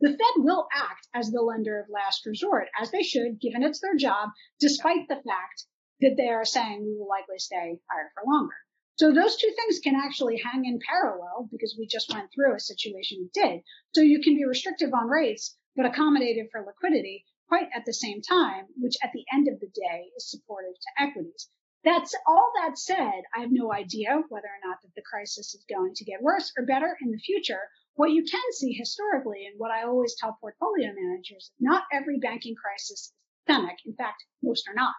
the 0.00 0.10
Fed 0.10 0.44
will 0.44 0.66
act 0.74 1.08
as 1.14 1.30
the 1.30 1.42
lender 1.42 1.78
of 1.78 1.90
last 1.90 2.24
resort, 2.24 2.68
as 2.80 2.90
they 2.90 3.02
should, 3.02 3.40
given 3.40 3.62
it's 3.62 3.80
their 3.80 3.96
job, 3.96 4.30
despite 4.58 5.08
the 5.08 5.16
fact 5.16 5.66
that 6.00 6.16
they 6.16 6.28
are 6.28 6.44
saying 6.46 6.82
we 6.82 6.96
will 6.98 7.08
likely 7.08 7.38
stay 7.38 7.78
higher 7.90 8.10
for 8.14 8.22
longer. 8.26 8.54
So 9.00 9.14
those 9.14 9.38
two 9.38 9.50
things 9.56 9.78
can 9.78 9.94
actually 9.96 10.36
hang 10.36 10.66
in 10.66 10.78
parallel 10.86 11.48
because 11.50 11.74
we 11.74 11.86
just 11.86 12.12
went 12.12 12.30
through 12.30 12.54
a 12.54 12.60
situation 12.60 13.16
we 13.22 13.30
did. 13.32 13.62
So 13.94 14.02
you 14.02 14.20
can 14.20 14.34
be 14.34 14.44
restrictive 14.44 14.92
on 14.92 15.08
rates, 15.08 15.56
but 15.74 15.90
accommodative 15.90 16.50
for 16.50 16.66
liquidity 16.66 17.24
quite 17.48 17.70
at 17.74 17.86
the 17.86 17.94
same 17.94 18.20
time, 18.20 18.66
which 18.76 18.98
at 19.02 19.12
the 19.14 19.24
end 19.32 19.48
of 19.48 19.58
the 19.58 19.68
day 19.68 20.10
is 20.18 20.30
supportive 20.30 20.74
to 20.74 21.02
equities. 21.02 21.48
That's 21.82 22.14
all 22.28 22.52
that 22.56 22.76
said, 22.76 23.22
I 23.34 23.40
have 23.40 23.50
no 23.50 23.72
idea 23.72 24.22
whether 24.28 24.48
or 24.48 24.68
not 24.68 24.82
that 24.82 24.94
the 24.94 25.08
crisis 25.10 25.54
is 25.54 25.64
going 25.66 25.94
to 25.94 26.04
get 26.04 26.20
worse 26.20 26.52
or 26.58 26.66
better 26.66 26.94
in 27.00 27.10
the 27.10 27.24
future. 27.24 27.70
What 27.94 28.12
you 28.12 28.22
can 28.22 28.52
see 28.52 28.74
historically 28.74 29.46
and 29.46 29.58
what 29.58 29.70
I 29.70 29.84
always 29.84 30.14
tell 30.16 30.36
portfolio 30.38 30.92
managers, 30.92 31.52
not 31.58 31.84
every 31.90 32.18
banking 32.18 32.54
crisis 32.54 32.90
is 32.90 33.12
systemic. 33.46 33.78
In 33.86 33.94
fact, 33.94 34.26
most 34.42 34.68
are 34.68 34.74
not. 34.74 34.92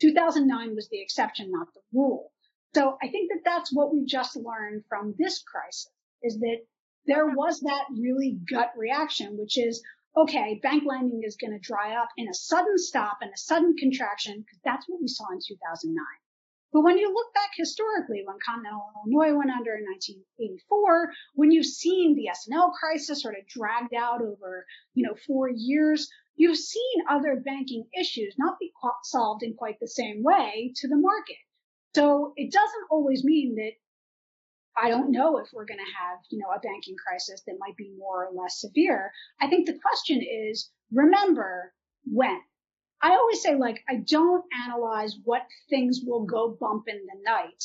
2009 0.00 0.74
was 0.74 0.88
the 0.88 1.00
exception, 1.00 1.52
not 1.52 1.68
the 1.72 1.82
rule. 1.92 2.32
So 2.74 2.98
I 3.00 3.08
think 3.08 3.30
that 3.30 3.42
that's 3.44 3.72
what 3.72 3.94
we 3.94 4.04
just 4.04 4.34
learned 4.36 4.84
from 4.88 5.14
this 5.16 5.42
crisis 5.42 5.90
is 6.24 6.40
that 6.40 6.66
there 7.06 7.26
was 7.26 7.60
that 7.60 7.84
really 7.96 8.40
gut 8.50 8.72
reaction, 8.76 9.38
which 9.38 9.56
is, 9.56 9.80
okay, 10.16 10.58
bank 10.60 10.82
lending 10.84 11.22
is 11.24 11.36
going 11.36 11.52
to 11.52 11.58
dry 11.60 11.94
up 11.94 12.08
in 12.16 12.28
a 12.28 12.34
sudden 12.34 12.76
stop 12.76 13.18
and 13.20 13.30
a 13.32 13.36
sudden 13.36 13.76
contraction 13.76 14.40
because 14.40 14.58
that's 14.64 14.88
what 14.88 15.00
we 15.00 15.06
saw 15.06 15.24
in 15.30 15.38
2009. 15.38 16.02
But 16.72 16.80
when 16.80 16.98
you 16.98 17.14
look 17.14 17.32
back 17.32 17.50
historically, 17.56 18.24
when 18.24 18.38
Continental 18.44 18.90
Illinois 19.06 19.38
went 19.38 19.52
under 19.52 19.76
in 19.76 19.84
1984, 19.84 21.12
when 21.34 21.52
you've 21.52 21.66
seen 21.66 22.16
the 22.16 22.26
S&L 22.26 22.72
crisis 22.72 23.22
sort 23.22 23.38
of 23.38 23.46
dragged 23.46 23.94
out 23.94 24.20
over, 24.20 24.66
you 24.94 25.06
know, 25.06 25.14
four 25.28 25.48
years, 25.48 26.10
you've 26.34 26.58
seen 26.58 27.04
other 27.08 27.36
banking 27.36 27.86
issues 27.96 28.34
not 28.36 28.58
be 28.58 28.72
solved 29.04 29.44
in 29.44 29.54
quite 29.54 29.78
the 29.78 29.86
same 29.86 30.24
way 30.24 30.72
to 30.74 30.88
the 30.88 30.96
market. 30.96 31.36
So 31.94 32.32
it 32.36 32.52
doesn't 32.52 32.86
always 32.90 33.24
mean 33.24 33.54
that 33.56 33.72
I 34.76 34.88
don't 34.88 35.12
know 35.12 35.38
if 35.38 35.52
we're 35.52 35.66
going 35.66 35.78
to 35.78 35.84
have, 35.84 36.18
you 36.30 36.38
know, 36.38 36.50
a 36.50 36.58
banking 36.58 36.96
crisis 36.96 37.42
that 37.46 37.58
might 37.60 37.76
be 37.76 37.94
more 37.96 38.26
or 38.26 38.32
less 38.34 38.60
severe. 38.60 39.12
I 39.40 39.48
think 39.48 39.66
the 39.66 39.78
question 39.78 40.20
is, 40.22 40.70
remember 40.92 41.72
when. 42.04 42.40
I 43.00 43.10
always 43.10 43.42
say, 43.42 43.54
like, 43.54 43.84
I 43.88 43.96
don't 44.08 44.44
analyze 44.66 45.14
what 45.24 45.46
things 45.68 46.00
will 46.04 46.24
go 46.24 46.56
bump 46.58 46.84
in 46.88 47.06
the 47.06 47.20
night 47.22 47.64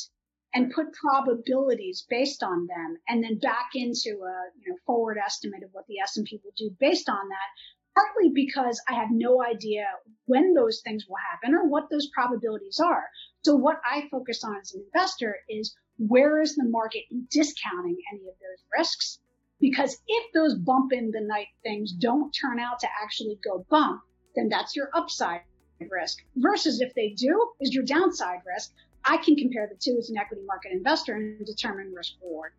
and 0.52 0.72
put 0.72 0.92
probabilities 0.92 2.04
based 2.08 2.42
on 2.42 2.66
them 2.66 2.98
and 3.08 3.24
then 3.24 3.38
back 3.38 3.70
into 3.74 4.10
a, 4.10 4.34
you 4.60 4.70
know, 4.70 4.76
forward 4.86 5.18
estimate 5.18 5.62
of 5.64 5.70
what 5.72 5.86
the 5.88 5.98
S&P 6.00 6.40
will 6.44 6.52
do 6.56 6.76
based 6.78 7.08
on 7.08 7.28
that 7.28 7.50
partly 7.94 8.30
because 8.34 8.80
I 8.88 8.94
have 8.94 9.10
no 9.10 9.42
idea 9.42 9.84
when 10.26 10.54
those 10.54 10.80
things 10.84 11.04
will 11.08 11.16
happen 11.30 11.54
or 11.54 11.68
what 11.68 11.90
those 11.90 12.08
probabilities 12.14 12.80
are. 12.80 13.04
So 13.42 13.56
what 13.56 13.80
I 13.84 14.08
focus 14.10 14.44
on 14.44 14.58
as 14.60 14.74
an 14.74 14.84
investor 14.92 15.36
is 15.48 15.74
where 15.98 16.40
is 16.40 16.56
the 16.56 16.64
market 16.64 17.04
discounting 17.30 17.96
any 18.12 18.22
of 18.28 18.34
those 18.38 18.64
risks? 18.76 19.18
Because 19.60 19.98
if 20.06 20.32
those 20.32 20.54
bump 20.54 20.92
in 20.92 21.10
the 21.10 21.20
night 21.20 21.48
things 21.62 21.92
don't 21.92 22.30
turn 22.32 22.58
out 22.58 22.80
to 22.80 22.88
actually 23.02 23.38
go 23.44 23.66
bump, 23.68 24.02
then 24.34 24.48
that's 24.48 24.76
your 24.76 24.90
upside 24.94 25.42
risk 25.90 26.18
versus 26.36 26.80
if 26.80 26.94
they 26.94 27.10
do 27.10 27.52
is 27.60 27.74
your 27.74 27.84
downside 27.84 28.40
risk. 28.46 28.72
I 29.04 29.16
can 29.16 29.36
compare 29.36 29.66
the 29.66 29.78
two 29.78 29.96
as 29.98 30.10
an 30.10 30.18
equity 30.18 30.42
market 30.44 30.72
investor 30.72 31.14
and 31.14 31.44
determine 31.46 31.92
risk 31.94 32.14
reward 32.22 32.52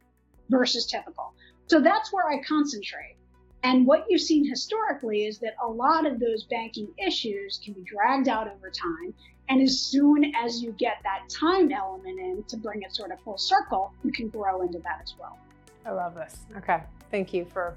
versus 0.49 0.85
typical. 0.85 1.33
So 1.67 1.79
that's 1.79 2.11
where 2.11 2.27
I 2.27 2.41
concentrate. 2.43 3.17
And 3.63 3.85
what 3.85 4.05
you've 4.09 4.21
seen 4.21 4.49
historically 4.49 5.25
is 5.25 5.37
that 5.39 5.53
a 5.63 5.67
lot 5.67 6.07
of 6.07 6.19
those 6.19 6.45
banking 6.45 6.91
issues 6.97 7.59
can 7.63 7.73
be 7.73 7.83
dragged 7.83 8.27
out 8.27 8.47
over 8.47 8.71
time. 8.71 9.13
And 9.51 9.61
as 9.61 9.77
soon 9.77 10.33
as 10.33 10.63
you 10.63 10.71
get 10.71 10.99
that 11.03 11.27
time 11.27 11.73
element 11.73 12.17
in 12.17 12.41
to 12.47 12.55
bring 12.55 12.83
it 12.83 12.95
sort 12.95 13.11
of 13.11 13.19
full 13.19 13.37
circle, 13.37 13.91
you 14.01 14.09
can 14.09 14.29
grow 14.29 14.61
into 14.61 14.79
that 14.79 15.01
as 15.03 15.13
well. 15.19 15.37
I 15.85 15.91
love 15.91 16.15
this. 16.15 16.45
Okay. 16.55 16.81
Thank 17.11 17.33
you 17.33 17.43
for 17.43 17.75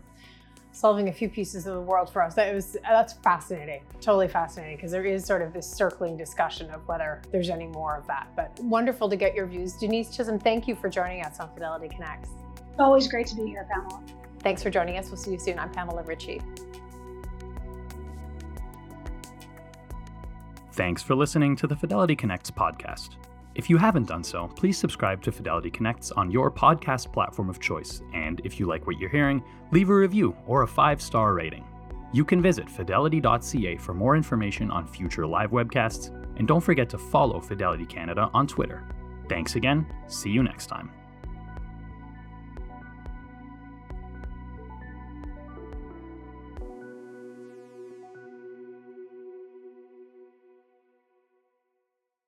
solving 0.71 1.09
a 1.09 1.13
few 1.13 1.29
pieces 1.29 1.67
of 1.67 1.75
the 1.75 1.81
world 1.81 2.13
for 2.13 2.23
us. 2.23 2.35
That 2.35 2.55
was 2.55 2.77
that's 2.85 3.15
fascinating, 3.15 3.83
totally 4.01 4.29
fascinating, 4.29 4.77
because 4.77 4.93
there 4.93 5.05
is 5.05 5.27
sort 5.27 5.43
of 5.43 5.53
this 5.53 5.69
circling 5.69 6.17
discussion 6.17 6.71
of 6.71 6.87
whether 6.87 7.21
there's 7.33 7.51
any 7.51 7.67
more 7.67 7.97
of 7.97 8.07
that. 8.07 8.29
But 8.37 8.57
wonderful 8.61 9.09
to 9.09 9.17
get 9.17 9.35
your 9.35 9.47
views. 9.47 9.73
Denise 9.73 10.17
Chisholm, 10.17 10.39
thank 10.39 10.69
you 10.69 10.77
for 10.77 10.89
joining 10.89 11.25
us 11.25 11.41
on 11.41 11.53
Fidelity 11.55 11.89
Connects. 11.89 12.29
Always 12.79 13.09
great 13.09 13.27
to 13.29 13.35
be 13.35 13.47
here, 13.47 13.67
Pamela. 13.69 14.01
Thanks 14.39 14.63
for 14.63 14.71
joining 14.71 14.97
us. 14.97 15.09
We'll 15.09 15.17
see 15.17 15.33
you 15.33 15.41
soon. 15.41 15.59
I'm 15.59 15.73
Pamela 15.73 16.05
Ritchie. 16.05 16.41
Thanks 20.75 21.05
for 21.05 21.15
listening 21.15 21.55
to 21.57 21.69
the 21.69 21.77
Fidelity 21.77 22.17
Connects 22.17 22.51
podcast. 22.51 23.11
If 23.55 23.71
you 23.71 23.77
haven't 23.77 24.09
done 24.09 24.25
so, 24.25 24.49
please 24.57 24.77
subscribe 24.77 25.23
to 25.23 25.31
Fidelity 25.31 25.71
Connects 25.71 26.11
on 26.11 26.33
your 26.33 26.51
podcast 26.51 27.13
platform 27.13 27.49
of 27.49 27.61
choice. 27.61 28.03
And 28.13 28.41
if 28.43 28.59
you 28.59 28.67
like 28.67 28.85
what 28.85 28.99
you're 28.99 29.09
hearing, 29.09 29.41
leave 29.71 29.89
a 29.89 29.95
review 29.95 30.37
or 30.49 30.63
a 30.63 30.67
five 30.67 31.01
star 31.01 31.33
rating. 31.33 31.65
You 32.13 32.25
can 32.25 32.43
visit 32.43 32.69
fidelity.ca 32.69 33.77
for 33.77 33.95
more 33.95 34.17
information 34.17 34.73
on 34.73 34.85
future 34.85 35.29
live 35.29 35.53
webcasts, 35.53 36.09
and 36.39 36.49
don't 36.49 36.61
forget 36.61 36.91
to 36.91 36.99
follow 36.99 37.41
Fidelity 37.41 37.87
Canada 37.87 38.29
on 38.35 38.49
Twitter. 38.49 38.85
Thanks 39.29 39.55
again. 39.55 39.87
See 40.09 40.31
you 40.31 40.43
next 40.43 40.67
time. 40.67 40.91